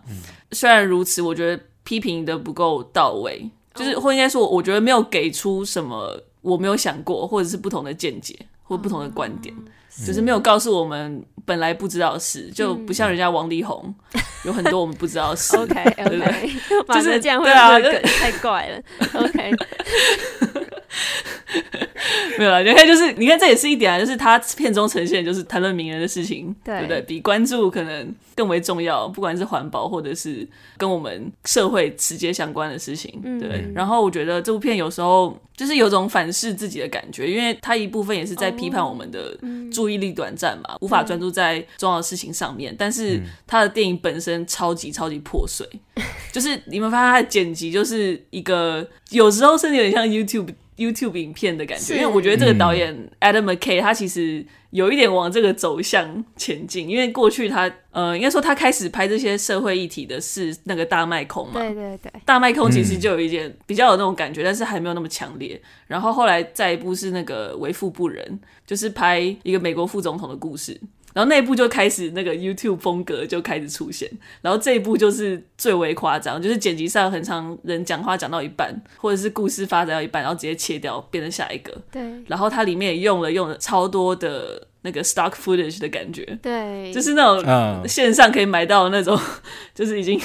[0.52, 6.22] 虽然如此，我觉得批评的不够到位，就是或应该说，我觉得没有给出什么。
[6.44, 9.52] 我没有想过，或者是不同的见解或不同的观点，
[9.90, 15.56] 只、嗯、是没有告诉我们本来不知道的事，嗯、就不像人家王力宏，嗯、有很多我们不知道的事。
[15.58, 15.74] OK
[16.06, 16.54] OK，
[16.94, 17.80] 就是这样会啊，
[18.20, 18.82] 太怪了。
[19.14, 19.52] OK。
[22.38, 27.02] 没有啦，你看，就是你看，这也是一点啊，就是他片中呈现，就是谈论名人的事情，对，对不对？
[27.02, 33.64] 比关注可能更为重要，不管是环保或者是跟我们社会直接相关的事情，嗯、对。
[33.74, 39.38] 然后我觉得这部片有时候就是有种反噬自己的感觉，因为它一部分也是在批判我们的
[39.72, 42.74] 注意力短暂嘛，哦、无法专注在重要的事情上面。
[42.74, 50.54] 嗯、但是他的电影本身超级超级破碎，嗯、 就是你们发现他的剪辑就是一个有时候甚至有点像 YouTube。
[50.78, 65.62] YouTube 影片的感觉，因为我觉得这个导演 Adam McKay 他其实有一点往这个走向前进，因为过去他呃，应该说他开始拍这些社会议题的是那个大麦空嘛，对对对，大麦空其实就有一点比较有那种感觉，但是还没有那么强烈。
[65.88, 70.80] 然后后来再一部是那个为富不仁，就是拍一个美国副总统的故事。
[71.14, 74.10] 然后那一部就开始那个 YouTube 风格就开始出现，
[74.42, 81.72] 然后这一部就是最为夸张，就是剪辑上很常人讲话讲到一半，或者是故事发展到一半，然后直接切掉，变成下一个。
[81.92, 82.02] 对。
[82.28, 86.26] 然后它里面也用了用了超多的那个 stock footage 的感觉。
[86.42, 86.92] 对。
[86.92, 89.20] 就是那种线上可以买到那种，
[89.76, 90.20] 就是已经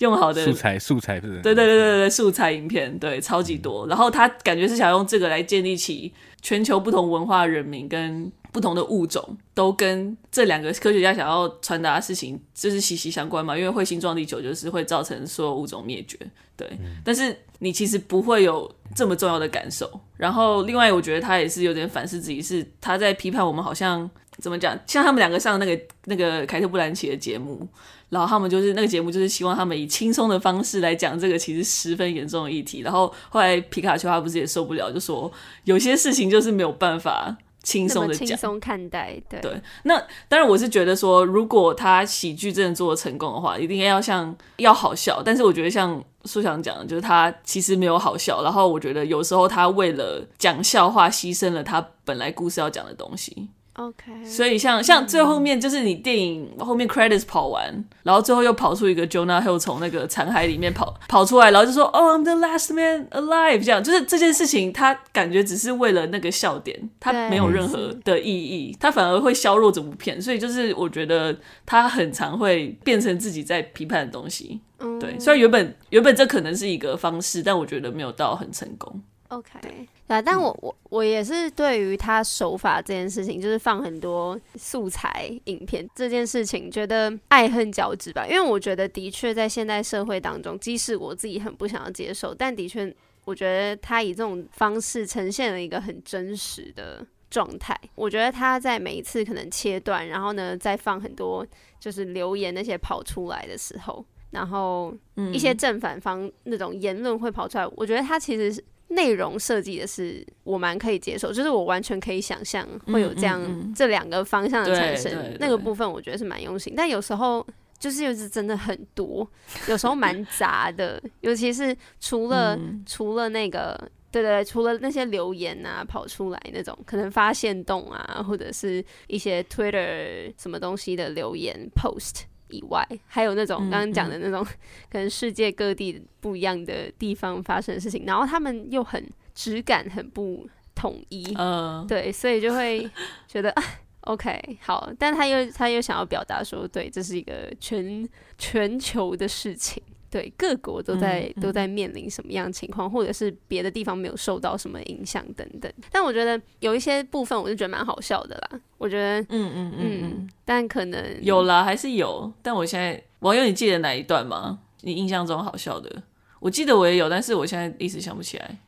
[0.00, 1.40] 用好的素材素材是。
[1.40, 3.86] 对对对对对，素材影片，对，超级多。
[3.86, 8.30] 然后他感觉是想用这个来建立起全球不同文化人民跟。
[8.54, 16.16] 不同的物种都跟这两个科学家想要传达的事情就是息息相关嘛，因为彗星撞地球就是会造成所有物种灭绝，
[16.56, 16.64] 对。
[16.78, 19.90] 嗯、但是你其实不会有这么重要的感受。
[20.16, 24.78] 然后另外，我觉得他也是有点反思自己，是他在批判我们，好像怎么讲？
[24.86, 27.66] 像他们两个上那个那个凯特·布兰奇的节目，
[28.08, 32.82] 然后他们就是那个节目就是希望他们以轻松的方式来讲这个其实十分严重的议题。
[32.82, 35.28] 然后后来皮卡丘他不是也受不了，就说
[35.64, 37.36] 有些事情就是没有办法。
[37.64, 39.60] 轻松的讲，轻松看待，对对。
[39.82, 39.98] 那
[40.28, 45.20] 当然，我是觉得说，如果他喜剧真的做的成功的话，一定要像要好笑。
[45.24, 48.42] 但是我觉得像苏翔讲的，就是他其实没有好笑。
[48.44, 53.48] 然后我觉得有时候他为了讲笑话，牺牲了他本来故事要讲的东西。
[53.74, 74.60] OK，所以像像最后面就是你电影后面 credits 跑完，然后最后又跑出一个 Jonah Hill 从那个残骸里面跑跑出来，然后就说 Oh I'm the last man alive，这样就是这件事情，他感觉只是为了那个笑点，他没有任何的意义，他反而会削弱整部片，所以就是我觉得他很常会变成自己在批判的东西。
[75.00, 79.02] 对，虽然原本原本这可能是一个方式，但我觉得没有到很成功。
[79.28, 79.58] OK，
[80.06, 88.26] 对，但我我我也是对于他手法这件事情，就是放很多素材影片这件事情，觉得爱恨交织吧。
[88.26, 97.74] 因为我觉得的确在现代社会当中，即使我自己很不想要接受，但的确我觉得他以这种方式呈现了一个很真实的状态。
[97.94, 101.46] 我觉得他在每一次可能切断，然后呢再放很多
[101.80, 104.94] 就是留言那些跑出来的时候，然后
[105.32, 108.62] 一些正反方那种言论会跑出来，我觉得他其实是。
[108.94, 116.72] 内容设计的是我蛮可以接受，就是我完全可以想象会有这样这两个方向的产生，那个部分我觉得是蛮用心。
[116.76, 117.46] 但有时候
[117.78, 119.28] 就是又是真的很多，
[119.68, 123.76] 有时候蛮杂的，尤其是除了、嗯、除了那个
[124.10, 132.22] 对，对对，除了那些留言啊跑出来那种，可能发现动啊，或者是一些 Twitter 什么东西的留言 post。
[132.48, 134.44] 以外，还有那种刚刚讲的那种，
[134.90, 139.04] 可能世界各地不一样的地方发生的事情，然后他们又很
[139.34, 142.88] 质感很不统一，嗯，对，所以就会
[143.26, 143.62] 觉得啊
[144.02, 149.82] ，OK，好，但他又他又想要表达说，对，这是一个全全球的事情。
[150.14, 155.72] 对，各国都在、都在面临什么样的情况，或者是别的地方没有受到什么影响等等。
[155.90, 158.60] 但我觉得有一些部分，我就觉得蛮好笑的啦。
[158.78, 162.32] 我觉得，嗯嗯嗯，嗯，但可能有啦，还是有。
[162.42, 164.60] 但我现在，网友，你记得哪一段吗？
[164.82, 166.04] 你印象中好笑的？
[166.38, 168.58] 我记得我也有，但是我现在一时想不起来。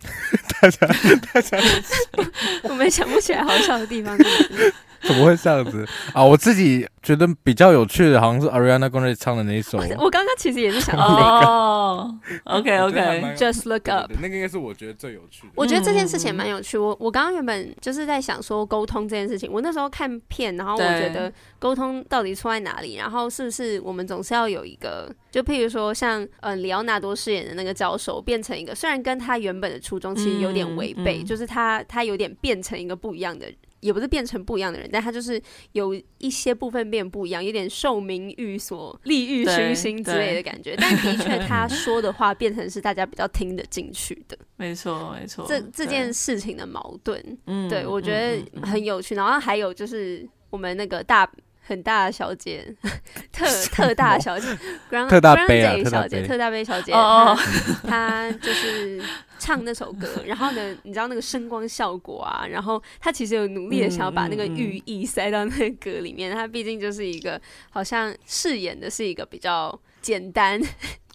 [0.62, 0.86] 大家，
[1.34, 1.58] 大家，
[2.64, 4.16] 我们想不起来好笑的地方。
[5.06, 6.22] 怎么会这样子啊？
[6.22, 9.78] 我自己觉得比较有趣的，好像是 Ariana Grande 唱的那一首。
[9.98, 11.46] 我刚刚其实也是想到 那个。
[11.46, 15.52] 哦，OK，OK，Just Look Up，那个应该是我觉得最有趣的。
[15.56, 16.76] 我觉得这件事情蛮有趣。
[16.76, 19.50] 我我刚刚原本就是在想说沟通这件事情。
[19.50, 22.96] 我那时候看片，然后我觉得沟通到底错在哪里？
[22.96, 33.54] 然后是不是我们总是要有一个，就譬如说像嗯里奥纳多饰演的那个教授，变成一个虽然跟他原本的初衷其实有点违背，就是他他有点变成一个不一样的人。
[33.80, 35.40] 也不是变成不一样的人，但他就是
[35.72, 40.76] 有一些部分变不一样，有点受名誉所利欲熏心之类的感觉。
[40.76, 44.38] 但 的确，他说的话变成是大家比较听得进去的。
[44.56, 45.44] 没错，没错。
[45.48, 47.20] 这这件事情的矛盾，
[47.68, 49.14] 对，我觉得很有趣。
[49.14, 51.30] 然后还有就是我们那个大。
[51.70, 52.74] 很大的小姐，
[53.30, 54.48] 特特大小姐，
[55.08, 57.36] 特大杯啊，小姐，特大杯小姐，她
[57.86, 59.00] 她就是
[59.38, 70.60] 唱那首歌，然后呢，你知道那个声光效果啊，然后她其实有努力的想要把那个寓意塞到那个歌里面，她毕竟就是一个好像饰演的是一个比较简单。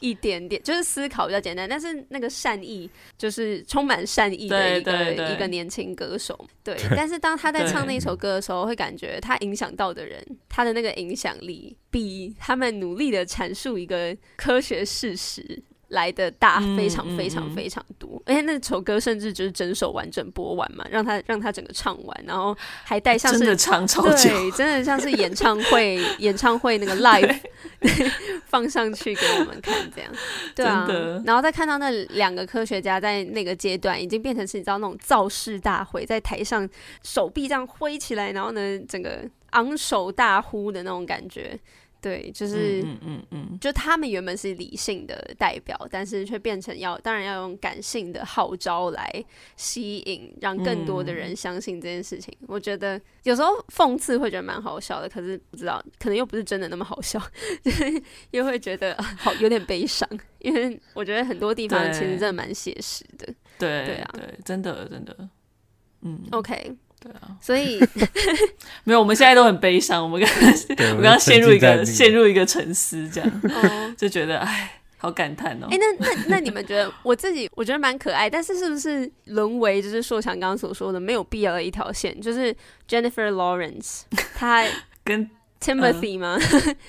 [0.06, 6.78] 一点点就是思考比较简单，但是那个善意就是充满善意的一个一个年轻歌手，对。
[6.96, 15.64] 但是当他在唱那首歌的时候，会感觉他影响到的人，他的那个影响力比他们努力的阐述一个科学事实。
[15.90, 27.40] 来的大非常非常非常多，而且、嗯嗯、那首歌甚至就是整首完整播完嘛，让他让他整个唱完，然后还带像是真的唱超久，对，真的像是演唱会 演唱会那个 live
[28.48, 30.12] 放上去给我们看这样，
[30.56, 30.88] 对啊，
[31.26, 36.68] 然后再看到那两个科学家在那个阶段已经变成是你知道那种造势大会，在台上
[37.04, 39.20] 手臂这样挥起来，然后呢整个
[39.52, 41.60] 昂首大呼的那种感觉。
[42.06, 49.26] 对，就是，嗯嗯嗯，就他们原本是理性的代表，但是却变成要，当然要用感性的号召来
[49.58, 52.32] 吸引，让更多的人相信这件事情。
[52.42, 57.20] 嗯、我觉得有时候讽刺会觉得蛮好笑的，可是不知道，可能又不是真的那么好笑，
[58.30, 63.26] 又会觉得好有点悲伤，因为我觉得很多地方其实真的蛮写实的。
[63.58, 64.10] 对对啊。
[64.14, 65.30] 对，真的真的，
[66.02, 66.78] 嗯，OK。
[67.06, 67.80] 对啊，所以
[68.84, 70.02] 没有，我们现在都很悲伤。
[70.04, 70.50] 我们刚刚
[70.98, 73.42] 我刚刚陷入一个陷入一个沉思，这样
[73.96, 75.68] 就觉得哎，好感叹哦。
[75.70, 82.20] 哎，那那那你们觉得我自己我觉得蛮可爱，但是是不是沦为就是硕强刚刚所说的没有必要的一条线？
[82.20, 82.52] 就是
[82.90, 84.02] Jennifer Lawrence
[84.34, 84.66] 她
[85.04, 85.30] 跟
[85.62, 86.40] Timothy 吗？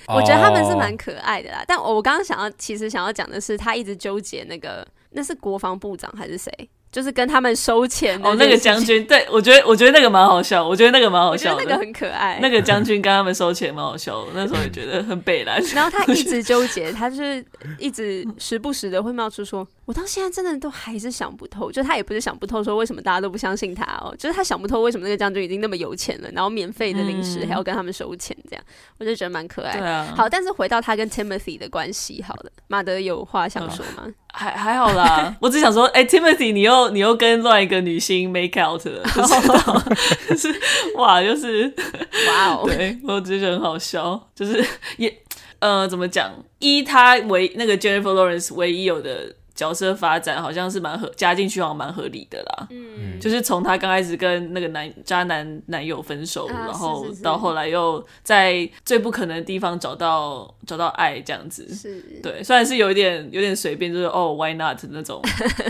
[0.07, 1.63] 我觉得他们是蛮可爱的啦。
[1.67, 6.51] 但我我刚刚想要其实想要讲的是，他一直纠结那个那是国防部长还是谁？
[6.91, 12.39] 就是跟他们收钱哦，那个将军，对我觉得，我觉得那个蛮好笑，我觉得那个蛮好笑的，那个很可爱。
[12.41, 15.61] 那个将军跟他们收钱蛮好笑的，那时候也觉得很北烂。
[15.75, 17.43] 然后他一直纠结，他就是
[17.77, 29.77] 一直时不时的会冒出说：“我到现在真的都还是想不透。”就他也不是想不透，说为什么大家都不相信他哦，就是他想不透为什么那个将军已经那么有钱了，然后免费的零食还要跟他们收钱，这样、嗯、我就觉得蛮可爱。
[29.77, 34.03] 对啊，好，但是回到他跟 Timothy 的关系，好了，马德有话想说吗？
[34.05, 39.33] 嗯还还好啦， 我只想说，哎、欸、，Timothy，你又你又跟另外一个女星 make out 了， 就是
[40.29, 40.61] 就是
[40.95, 41.73] 哇，就是
[42.27, 44.63] 哇哦，对我只是觉得很好笑，就是
[44.97, 45.11] 也
[45.59, 46.31] 呃，怎么讲？
[46.59, 49.33] 一他唯那个 Jennifer Lawrence 唯一有的。
[49.57, 52.67] 角色发展好像是蛮合加进去，好像蛮合理的啦。
[52.69, 61.67] 嗯，就是从他刚开始跟那个男渣男男友分手，啊、然后到后来又在最不可能的地方找到找到爱这样子。
[61.73, 65.19] 是，对，虽然是有一点有点随便，就是哦，why not 那种，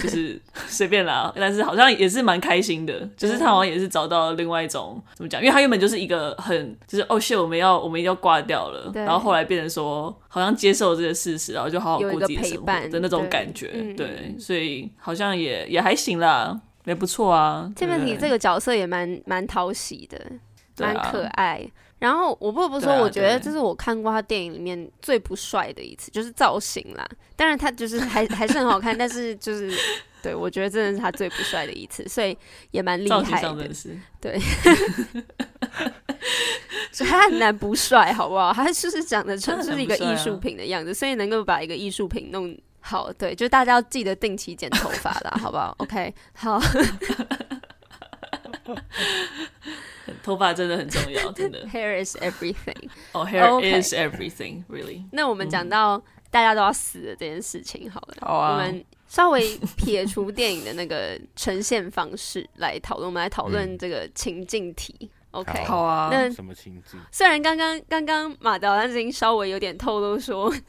[0.01, 1.31] 就是 随便啦。
[1.37, 5.39] 但是好像也是蛮开心的，就是他好像也是找到了另外一种怎么讲？
[5.41, 13.67] 因为他原本就是一个很就是哦，shit，我们要我们一定要挂掉了，然后后来变成说好像接受这个事实，然后就好好过自己的生活的那种感觉。
[13.95, 17.71] 对，所以好像也也还行啦，也不错啊。
[17.75, 20.19] Timothy 这个角色也蛮蛮讨喜的，
[20.77, 21.69] 蛮可爱。
[21.99, 27.03] 然后我不得不说，我觉得这是我看过他电影里面最不帅的一次，就是造型啦。
[27.35, 29.75] 当然他就是还 还是很好看，但是就是
[30.21, 32.37] 对我觉得真的是他最不帅的一次，所以
[32.69, 33.69] 也蛮厉害的。
[34.21, 34.39] 对，
[36.91, 38.53] 所以他很难不帅，好不好？
[38.53, 42.57] 他就是长得成 是一个艺术品的样子，所以能够把一个艺术品弄。
[42.79, 45.75] 好，对，就大家要记得定期剪头发啦，好不好？
[45.79, 46.57] OK，好，
[50.23, 51.67] 头发真的很重要，真的。
[51.67, 52.89] Hair is everything.
[53.11, 55.03] Oh, hair is everything, really.
[55.11, 58.53] 那我们讲到大家都要死的这件事情，好了，好啊。
[58.53, 65.11] 我们稍微撇除电影的那个呈现方式来讨论，我们来讨论这个情境题。
[65.31, 66.09] OK，好啊。
[66.11, 66.99] 那什么情境？
[67.11, 70.53] 虽然刚刚刚刚马导已经稍微有点透露说。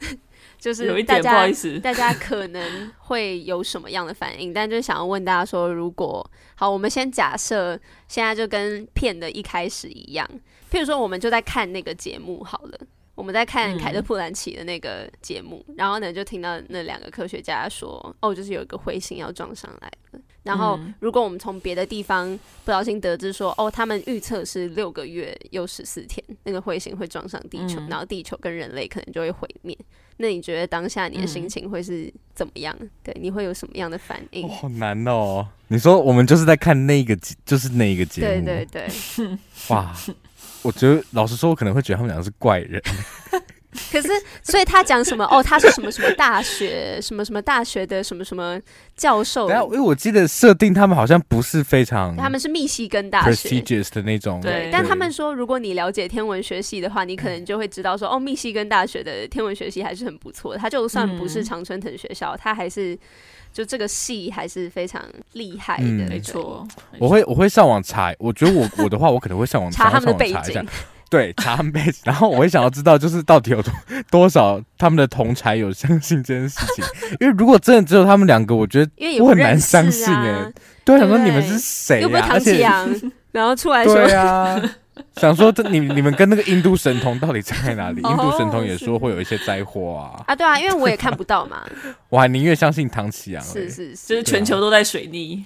[0.57, 4.53] 就是大家有一点不好意思， 大家可能会有什么样的反应？
[4.53, 10.27] 但就想要问大家说，如果好，我们先假设现在就跟片的一开始一样，
[10.69, 12.77] 譬如说，我们就在看那个节目好了，
[13.19, 20.21] 我们在看凯特·普兰奇的那个节目，嗯、然后呢，就听到那两个科学家说，哦，就是有一个彗星要撞上来了。
[20.43, 29.77] 然后，如果我们从别的地方不小心得知说，哦，他们预测是六个月又十四天，那个彗星会撞上地球，嗯、然后地球跟人类可能就会毁灭。
[30.15, 32.73] 那你觉得当下你的心情会是怎么样？
[32.79, 34.47] 嗯、对，你会有什么样的反应？
[34.47, 35.45] 好难哦！
[35.67, 37.13] 你说我们就是在看那个，
[37.45, 39.37] 就是那个节目，对对对。
[39.69, 39.93] 哇，
[40.61, 42.81] 我觉得老实说，我可能会觉得他们两个是怪人。
[43.91, 44.09] 可是，
[44.41, 45.23] 所以他讲什么？
[45.25, 48.59] 哦，他是什么什么大学， 什么什么大学的什么什么
[48.95, 49.47] 教授？
[49.47, 54.41] 因为我记得设定他们好像不是非常，他们是密西根大学 prestigious 的那种。
[54.41, 60.59] 对，对但他们说，如果你了解天文学系的话，你可能就会知道说，哦，密西根大学的天文学系还是很不错的。
[60.59, 62.97] 他就算不是常春藤学校，他、嗯、还是
[63.51, 65.83] 就这个戏还是非常厉害的。
[65.83, 66.67] 嗯、没错，
[66.99, 70.65] 我会我会上网查，我觉得我我的话，我可能会上网查他们的背景。
[71.09, 73.73] 对，查他们背景， 然后我会想要知道，就是到底有多
[74.11, 76.85] 多少他们的同才有相信这件事情。
[77.19, 80.53] 因为如果真的只有他们两个，我觉得我很难相信哎、欸。
[80.85, 82.01] 对，想说你们是谁、啊？
[82.01, 82.87] 又不是唐启阳，
[83.31, 84.61] 然后出来说对啊，
[85.17, 88.01] 想说这你你们跟那个印度神童到底差在哪里？
[88.07, 90.23] 印度神童也说会有一些灾祸啊。
[90.27, 91.63] 啊，对啊，因为我也看不到嘛。
[92.09, 93.43] 我还宁愿相信唐启阳。
[93.43, 95.43] 是是是，就是全球都在水逆。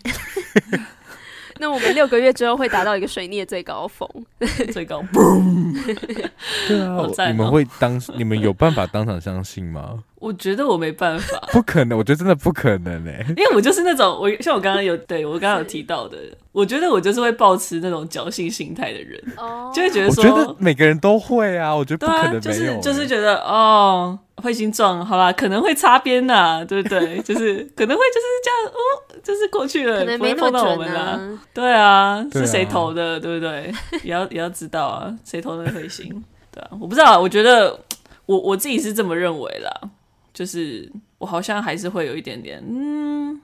[1.60, 4.08] 那我们六个月之后会达到一个水逆的最高峰，
[4.72, 5.04] 最高。
[6.68, 10.00] 对啊，喔、你们会当，你们有办法当场相信吗？
[10.20, 16.18] 我觉得我没办法，不可能，我觉得真的不可能哎，因为我就是那种我像我刚刚有对我刚刚有提到的，
[16.54, 27.20] 我觉得我就是会保持那种侥幸心态的人，哦，就会觉得说，我觉得每个人都会啊，我觉得不可能没有，就是就是觉得哦，彗星撞好啦，可能会擦边呐，对不对？
[27.24, 33.74] 就是可能会就是这样哦，就是过去了，可能没那么准啊，我们啦，对啊，是谁投的，对不对？
[34.04, 36.24] 也要也要知道啊，谁投那个彗星？
[36.52, 37.80] 对啊，我不知道，我觉得
[38.26, 39.90] 我我自己是这么认为啦。
[40.34, 43.40] 就是我好像还是会有一点点，嗯，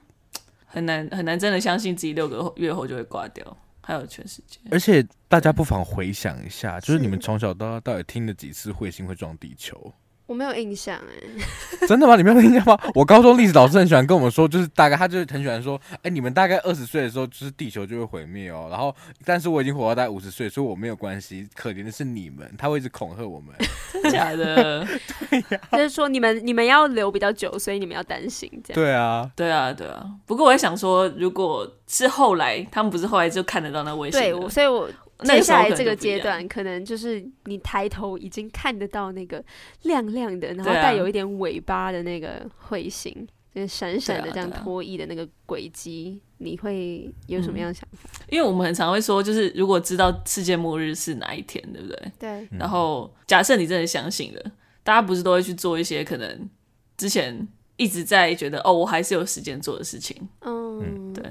[0.65, 3.45] 很难很难真的相信自己六个月后就会挂掉，
[3.79, 4.57] 还有全世界。
[4.71, 9.93] 而且大家不妨回想一下，就是你们从小到大到底听了几次彗星会撞地球？
[10.29, 11.43] 我没有印象哎，
[11.89, 12.15] 真的吗？
[12.15, 12.77] 你没有印象吗？
[12.93, 18.67] 我高中历史老师很喜欢跟我们说，就是大概他就是很喜欢说，哎、欸，你们大概二十岁的时候，就是地球就会毁灭哦。
[18.69, 18.95] 然后，
[19.25, 21.47] 但是我已经活到大概五十岁，所以我没有关系。
[21.55, 23.55] 可怜的是你们，他会一直恐吓我们。
[23.91, 24.85] 真假的？
[25.31, 28.75] 对呀、啊，就是说你们你们要留比较久，所以你们要担心这样。
[28.75, 30.05] 对啊，对啊，对啊。
[30.27, 34.21] 不过我也想说，如果是后来，他们不是后来就看得到那卫星？
[34.21, 34.87] 对，所以我。
[35.23, 39.43] 接下来这个阶段，可能就是你抬头已经看得到那个
[39.83, 48.09] 亮亮的，然后带有一点尾巴的那个彗星，就是闪闪的这样拖曳的那个轨迹，你会有什么样的想法？
[48.29, 52.11] 因为我们很常会说，就是如果知道世界末日是哪一天，对不对？
[52.17, 52.47] 对。
[52.57, 54.51] 然后假设你真的相信了，
[54.83, 56.49] 大家不是都会去做一些可能
[56.95, 57.45] 之前
[57.75, 60.15] 一直在觉得哦，我还是有时间做的事情。
[60.41, 61.23] 嗯，对。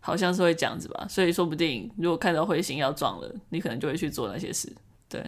[0.00, 4.72] 好像是会这样子吧，所以说不定如果看到彗星要撞了，你可能就会去做那些事。
[5.08, 5.22] 对，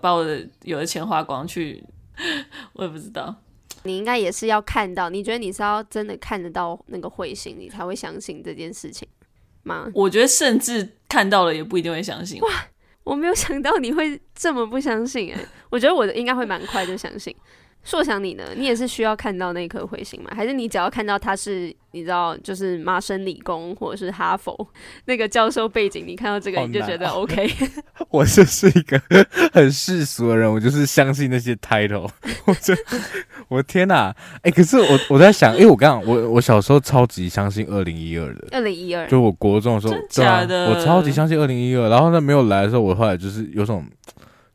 [0.00, 1.82] 把我的有的钱花光去，
[2.74, 3.34] 我也不知道。
[3.82, 9.06] 你应该也是要看到，你觉得你是要真的看得到那个彗星，你才会相信这件事情
[9.62, 9.90] 吗？
[9.94, 12.40] 我觉得甚至看到了也不一定会相信。
[12.40, 12.48] 哇，
[13.02, 17.34] 我没有想到你会这么不相信哎、欸，我觉得我应该会蛮快就相信。
[17.84, 18.42] 硕想你呢？
[18.56, 20.30] 你也是需要看到那颗彗星吗？
[20.34, 24.56] 还是你只要看到他是，你知道，就是麻省理工或者是哈佛
[25.04, 27.48] 那个教授背景，你看到这个你就觉得 OK？
[28.08, 29.00] 我就是一个
[29.52, 32.08] 很世俗的人，我就是相信那些 title。
[32.46, 32.74] 我这，
[33.48, 34.14] 我天哪！
[34.36, 41.88] 哎、欸，可是我我在想，因为我刚刚我我小时候超级相信二零一二的，二零一二，就我国中的时候，真假的，我超级相信二零一二。
[41.90, 43.84] 然后呢，没有来的时候，我后来就是有种。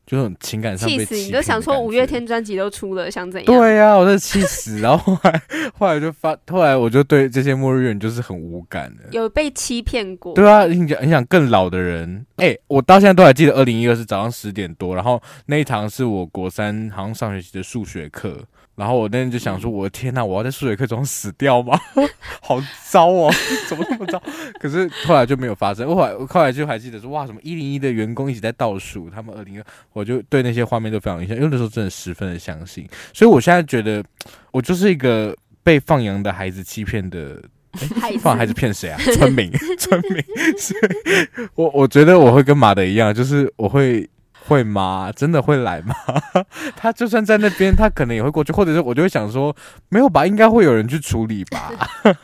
[0.09, 3.45] 就很情感上被气死，你都想说五月天专辑都出了，想怎样？
[3.45, 4.79] 对呀、啊，我在气死。
[4.81, 5.41] 然后后来，
[5.77, 9.03] 后来就发，后来我就对这些末日人就是很无感的。
[9.11, 10.33] 有被欺骗过？
[10.33, 18.39] 对啊，你想，你想更老的人，哎、欸，我到现在都还记得二零一二是早上十点多，然后那一堂是我国三好像上学期的数学课。
[18.79, 21.77] 然后我那天就想说，我的天呐，我要在数学课中死掉吗？
[22.41, 23.29] 好糟哦，
[23.67, 24.23] 怎么那么糟？
[24.57, 25.85] 可是后来就没有发生。
[25.93, 32.87] 后来后来就还记得说，哇，什么一零一的员工一直在倒数，他们二零二，我就对那些画面都非常印象，因为那时候真的十分的相信。
[33.13, 34.01] 所以我现在觉得，
[34.53, 37.37] 我就是一个被放羊的孩子欺骗的，
[38.01, 38.97] 欸、放孩子骗谁啊？
[39.13, 40.23] 村民，村民。
[40.57, 44.09] 所以我我觉得我会跟马德一样，就是我会。
[44.49, 45.11] 会吗？
[45.15, 45.93] 真的会来吗？
[46.75, 49.55] 他就算在那边，他可能也会过去，或者是我就会想说，
[49.89, 51.71] 没有吧，应该会有人去处理吧。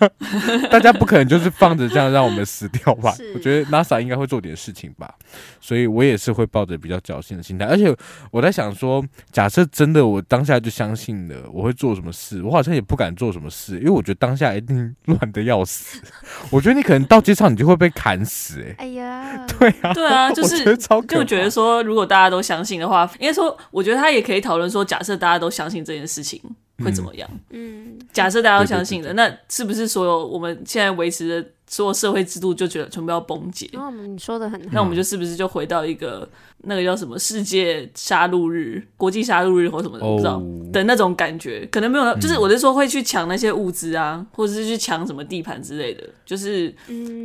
[0.72, 3.14] 大家不可能就是放着这样让我们死掉吧？
[3.36, 5.14] 我觉得 NASA 应该会做点事情吧。
[5.62, 7.96] 所以我也是会抱着比较侥幸的心态，而且
[8.32, 12.42] 我在想说，假设真的我当下就相信了，我会做什么事？
[12.42, 16.02] 我好像也不敢做什么事，因为我觉得当下一定乱的要死。
[16.50, 18.76] 我觉得你可能到街上，你就会被砍死、欸。
[18.78, 20.64] 哎，哎呀，对啊，对啊，就是
[21.08, 26.42] 就觉得说，如果大大家都相信的话，应该说，我觉得他也可以讨论说，假设大家都相信这件事情
[26.84, 27.30] 会怎么样？
[27.52, 33.70] 嗯，假设大家都相信的，那是不是所有我们现在维持的所有社会制度就觉得全部要崩解？
[33.74, 36.28] 哦，你说的很好，那我们就是不是就回到一个
[36.64, 40.42] 那个叫什么世界杀戮日、国际杀戮日或什么的，不知道
[40.74, 41.68] 的那种感觉？
[41.72, 46.70] 可能没有，就是我是说会去抢那些物资啊，或者是去抢什么地盘之类的，就是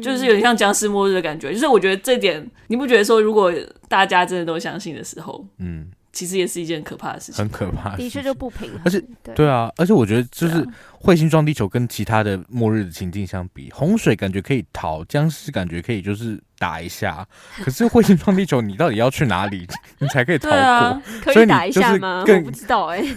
[0.02, 1.52] 就是有点像僵尸末日的感觉。
[1.52, 3.52] 就是我觉得这点，你不觉得说如果？
[3.90, 8.80] 大家真的都相信的时候，嗯，其实也是一件可怕的事情，很可怕的，的确就不平衡。
[8.84, 10.66] 而且，对，对啊，而且我觉得就是。
[11.02, 17.26] 彗星撞地球跟其他的末日的情境相比，洪水感觉可以逃，僵尸感觉可以就是打一下。
[17.64, 19.66] 可是彗星撞地球，你到底要去哪里，
[19.98, 20.58] 你才可以逃过？
[20.58, 22.22] 啊、可以打一下吗？
[22.26, 23.16] 我不知道哎、 欸。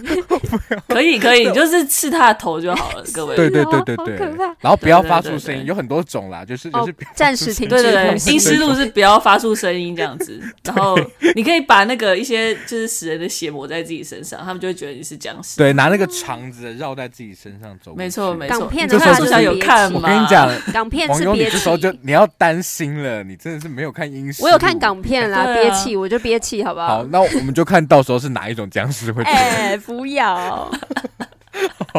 [0.88, 3.36] 可以可以，就是刺他的头就好了，各位。
[3.36, 4.18] 对对对对对。
[4.62, 7.68] 然后不要发出声音，有很多种啦，就是就是暂时停。
[7.68, 10.42] 对对对，阴尸路是不要发出声音这样子。
[10.64, 10.98] 然后
[11.36, 15.58] 你可以把那个一些就是死人的血抹在自己身上，他们就会觉得你是僵尸。
[15.58, 17.73] 对，拿那个肠子绕在自己身上。
[17.96, 20.00] 没错没错，港片的话就是有看嘛？
[20.02, 21.52] 我跟你讲， 港片是别气。
[21.52, 24.44] 这时候就你要担心了，你真的是没有看英式。
[24.44, 26.88] 我有看港片啦， 憋气我就憋气，好不好？
[27.00, 29.24] 好，那我们就看到时候是哪一种僵尸会。
[29.24, 30.70] 哎，不要。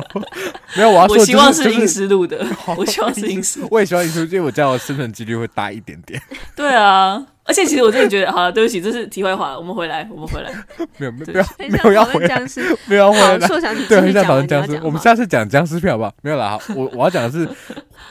[0.76, 2.44] 没有，我要说，我希望是阴尸路的，
[2.76, 3.60] 我希望是阴尸。
[3.70, 6.20] 我也希望阴尸，因为我这样的生存几率会大一点点。
[6.56, 7.26] 对啊。
[7.46, 10.50] 而且其实我真的觉得，好了，对不起，这是题外话，我们回来，我们回来，
[10.96, 12.40] 没有没有没有没有要回来，
[12.86, 13.38] 没有要回来，
[13.86, 16.14] 对，很想讨论僵尸，我们下次讲僵尸片好不好？
[16.22, 17.46] 没有啦，我我要讲的是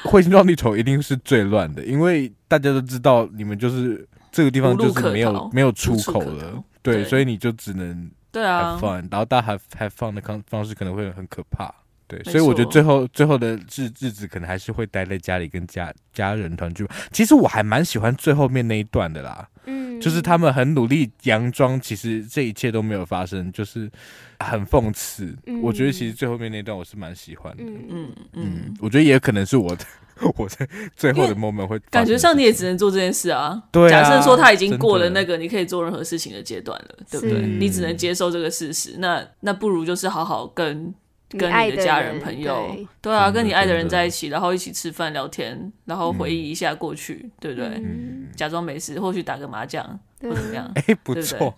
[0.04, 8.78] 彗星撞地球一定是最乱的，因为大家都知道你们就是这个地方就是没有没有出口了，对，所以你就只能对啊，
[9.10, 11.74] 然后大家还还放的方方式可能会很可怕。
[12.06, 16.86] 对，所以我觉得最后最后的日日子可能还是会待在家里跟家家人团聚。
[17.12, 23.90] 其实我还蛮喜欢最后面那一段的啦，嗯，就是他们很努力佯装，其实这一切都没有发生，就是
[24.40, 25.34] 很讽刺。
[25.46, 29.86] 嗯、我觉得其实最后面那段我是蛮喜欢的，嗯嗯嗯，我觉得也可能是我的。
[30.38, 33.62] 我在最后的 moment 会感觉上你也只能做这件事啊。
[33.72, 37.42] 对啊，假设说他已经过了那个你可以做任何事情的阶段了，对不对？
[37.42, 38.96] 你只能接受这个事实。
[39.00, 40.94] 那那不如就是好好跟
[41.30, 47.84] 跟你的家人朋友，对啊，跟你爱的人在一起，然后一起吃饭聊天，然后回忆一下过去，对不对？
[48.36, 49.84] 假装没事，或许打个麻将，
[50.22, 50.72] 或怎么样？
[50.88, 51.54] 哎，不错。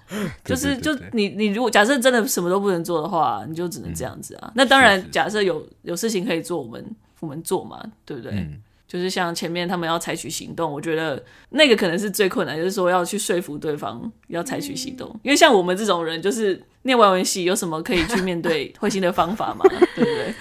[0.45, 4.51] 就是就你你如果假设真的什么都不能做的话，你就只能这样子啊。
[4.55, 6.83] 那当然，假设有有事情可以做，我们。
[7.19, 8.31] 我们做嘛，对不对？
[8.33, 15.09] 嗯、就是像前面他们要采取行动，我觉得那个可能是最困难，就是说要去说服对方要采取行动。
[15.13, 19.65] 嗯、因为像我们这种人，就是念外文系，有什么可以去面对彗星的方法嘛？
[19.95, 20.33] 对不对？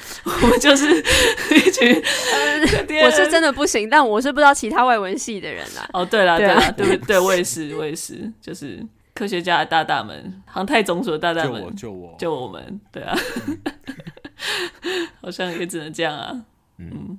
[0.42, 2.02] 我们就是一群，
[3.04, 5.88] 我是真的不行，但我是不知道其他外文系的人啦。
[5.92, 13.16] 哦，对了，对了，对对，对我也是，我也是，就是科学家的大大们，航太总署的大大们，救我，救我，救我们，对啊，
[15.22, 16.44] 好像也只能这样啊。
[16.78, 17.18] 嗯，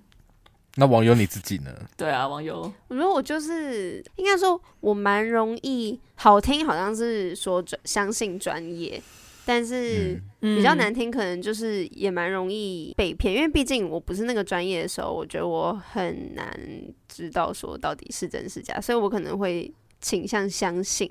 [0.76, 1.72] 那网友你自己呢？
[1.96, 9.02] 对啊，网友，我觉得我就是应该说，我蛮容易好听，好像是说专相信专业，
[9.46, 16.60] 但是比较难听，可能就是也蛮容易被骗，因为毕竟我不是那个专业的时候，我觉得我很难
[17.08, 21.10] 知道说到底是真是假，所以我可能会倾向相信。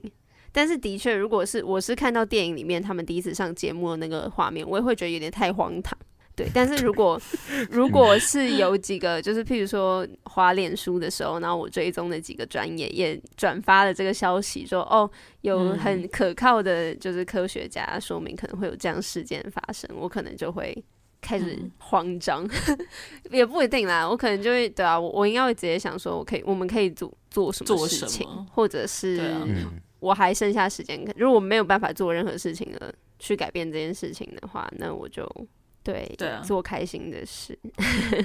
[0.53, 5.99] 但是的确，如果是我是看到电影里面他们第一次上节目的那个画面，我也会觉得有点太荒唐。
[6.37, 7.21] 对，但是如果
[7.71, 15.09] 如果是有几个，就是譬如说滑脸书的时候，然后我追踪的几个专业也转发了这个消息说，说哦，
[15.43, 20.77] 有很可靠的，就是科学家说明可能会有这样事件发生，我可能就会
[21.21, 22.79] 开始慌张，嗯、
[23.31, 29.39] 也不一定啦，我可能就会对啊，我我应该会直接想说，我可以，我们可以做做什么事情，或者是
[30.01, 35.25] 我还剩下时间，如果我没有办法做任何事情了，去改变这件事情的话，那我就。
[35.85, 37.57] 对对啊，做开心的事。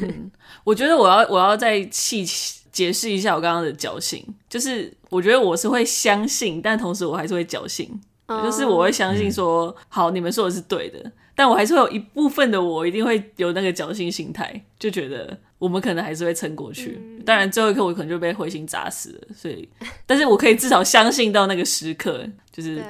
[0.02, 0.32] 嗯、
[0.64, 2.26] 我觉得我要我要再细
[2.72, 16.98] 解释一下我刚刚的侥幸，就是我觉得我是会相信，但同时我还是会侥幸，哦、就是我会相信说，嗯、好，你们说的是对的，但我还是会有一部分的我一定会有那个侥幸心态，就觉得我们可能还是会撑过去。
[17.02, 19.68] 嗯、当然最后一刻我可能就被彗星砸死了，所以，
[20.08, 22.82] 但是我可以至少相信到那个时刻，就是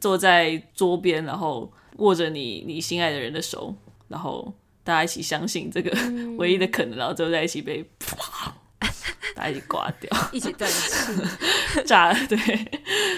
[0.00, 3.74] 坐在桌边，然后握着你你心爱的人的手。
[4.08, 4.52] 然后
[4.82, 5.90] 大家一起相信这个
[6.36, 8.54] 唯一的可能，嗯、然后最后在一起被啪，
[9.36, 11.12] 大家一起挂掉，一起断气，
[11.86, 12.36] 炸了，对，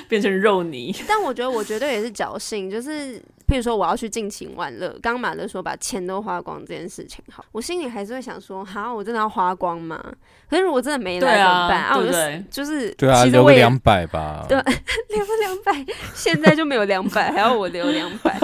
[0.09, 0.95] 变成肉泥。
[1.07, 3.23] 但我觉得我绝对也是侥幸，就是。
[3.51, 10.01] 譬如说我要去尽情玩乐，刚马乐说把钱都花光这件事情，好，我心里还是会想说，哈，我真的要花光吗？
[10.49, 11.85] 可是如果真的没了怎么办？
[11.87, 12.13] 啊，我就
[12.49, 18.39] 就是对啊，留个两百吧， 对，留个两百，现在就没有两百，还要我留两百，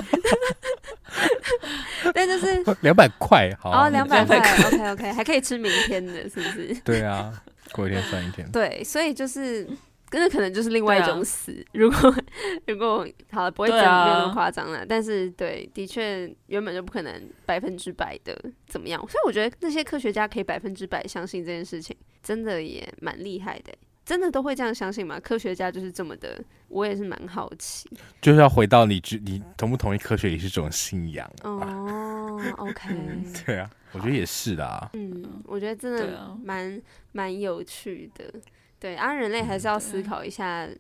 [2.13, 6.75] 但就是两百块，好，哦，两百块，OK OK，还可以吃明天的，是不是？
[6.85, 7.33] 对啊，
[7.71, 9.65] 过一天算一天，对，所以就是。
[10.13, 11.53] 那可能就是另外一种死。
[11.53, 12.15] 啊、如果
[12.67, 14.79] 如果好了，不会这样没有那么夸张了。
[14.79, 19.01] 啊、但是对，的确原本就不可能百分之百的怎么样。
[19.09, 23.73] 所以我觉得那些科学家可以百分之百相信这件事情，真的也蛮厉害的。
[24.05, 25.19] 真的都会这样相信吗？
[25.19, 27.91] 科学家就是这么的，我也是蛮好奇。
[28.23, 31.29] 就是要回到你，你同不同意科学也是这种信仰？
[31.43, 32.95] 哦，OK，
[33.45, 34.91] 对啊，我觉得也是的。
[34.93, 36.81] 嗯，我觉得真的蛮
[37.11, 38.33] 蛮有趣的。
[38.79, 40.79] 对，啊，人类还是要思考一下，嗯、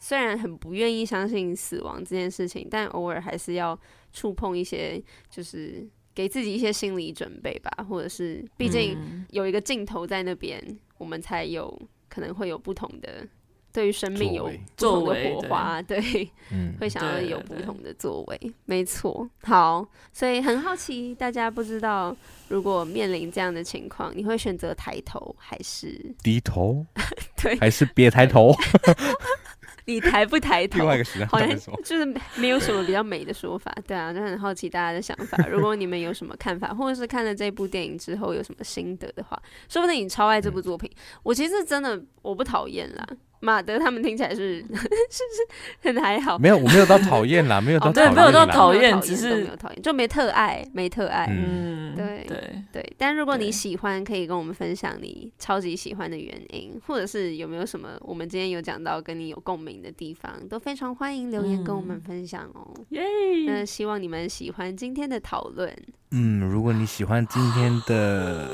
[0.00, 3.78] 虽然很不愿意相信死亡这件事情，但偶尔还是要
[4.12, 8.96] 触碰一些，就是给自己一些心理准备吧，或者是，毕竟
[9.30, 13.26] 有一个镜头在那边，嗯、我们才有可能会有不同的。
[13.74, 19.28] 对于生命有作为的火花，对， 对嗯、会想要有不同的作为，没错。
[19.42, 22.16] 好，所以很好奇，大家不知道，
[22.46, 26.86] 如果面临这样的情况，你会选择抬头还是低头？
[27.42, 28.54] 对，还是别抬头？
[29.86, 30.78] 你抬不抬头？
[30.78, 31.50] 另外一个时代好像
[31.84, 32.06] 就是
[32.36, 35.36] 没有什么比较美的说法，对啊，就很好奇大家的想法。
[35.48, 40.88] 如果你们有什么看法，或者是看了这部电影之后有什么心得的话，说不定你超爱这部作品。
[40.94, 43.06] 嗯、我其实真的我不讨厌啦。
[43.44, 45.46] 马德他们听起来是 是是
[45.82, 52.92] 很还好，没有我没有到讨厌啦， 没有到对没有到讨厌，只是没有讨厌，就没特爱没特爱，嗯，对对对。
[52.96, 62.72] 但如果你喜欢，可以跟我们分享你超级喜欢的原因，或者是有没有什么我们今天有讲到跟你有共鸣的地方，都非常欢迎留言跟我们分享哦。
[62.90, 63.02] 耶！
[63.46, 65.70] 那希望你们喜欢今天的讨论。
[66.16, 68.46] 嗯，如果你喜欢今天的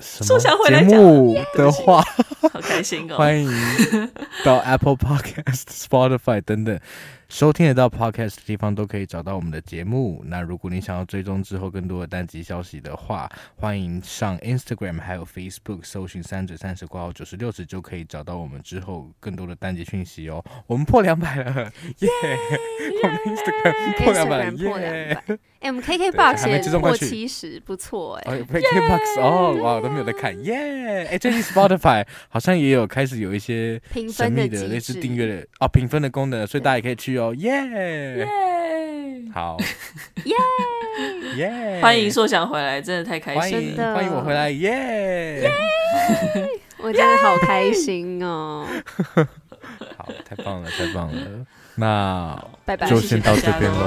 [0.00, 2.00] 什么节目的话，
[2.52, 3.16] 好开心哦！
[3.18, 3.50] 欢迎
[4.44, 6.78] 到 Apple Podcast、Spotify 等等。
[7.32, 10.22] 收听得到 Podcast 的地方都可以找到我们的节目。
[10.26, 13.26] 那如果你想要追踪之后更多的单集消息的话，
[13.56, 20.44] 欢迎上 Instagram 还有 Facebook 搜寻三嘴三十挂号九十六十就可以找到我们之后更多的单集讯息哦。
[20.66, 22.08] 我们破两百了，耶！
[23.02, 25.18] 我们 Instagram 破两百了，耶！
[25.60, 28.40] 哎，我们 KKBOX 也破七十，不错哎。
[28.40, 31.06] KKBOX 哦，哇，都没有在看，耶！
[31.06, 33.80] 哎，最近 Spotify 好像也有开始有一些
[34.12, 37.34] 神秘的类似订阅的哦评分的功能，所以大家也可以去哦。
[37.38, 38.26] 耶！
[39.32, 39.56] 好，
[40.24, 40.36] 耶
[41.36, 41.78] 耶！
[41.80, 43.94] 欢迎硕想回来，真的太开心了。
[43.94, 45.50] 欢迎我回来，耶！
[46.78, 48.66] 我真的好开心哦。
[49.96, 51.46] 好，太棒了，太棒了。
[51.76, 53.86] 那拜拜，就先到这边喽。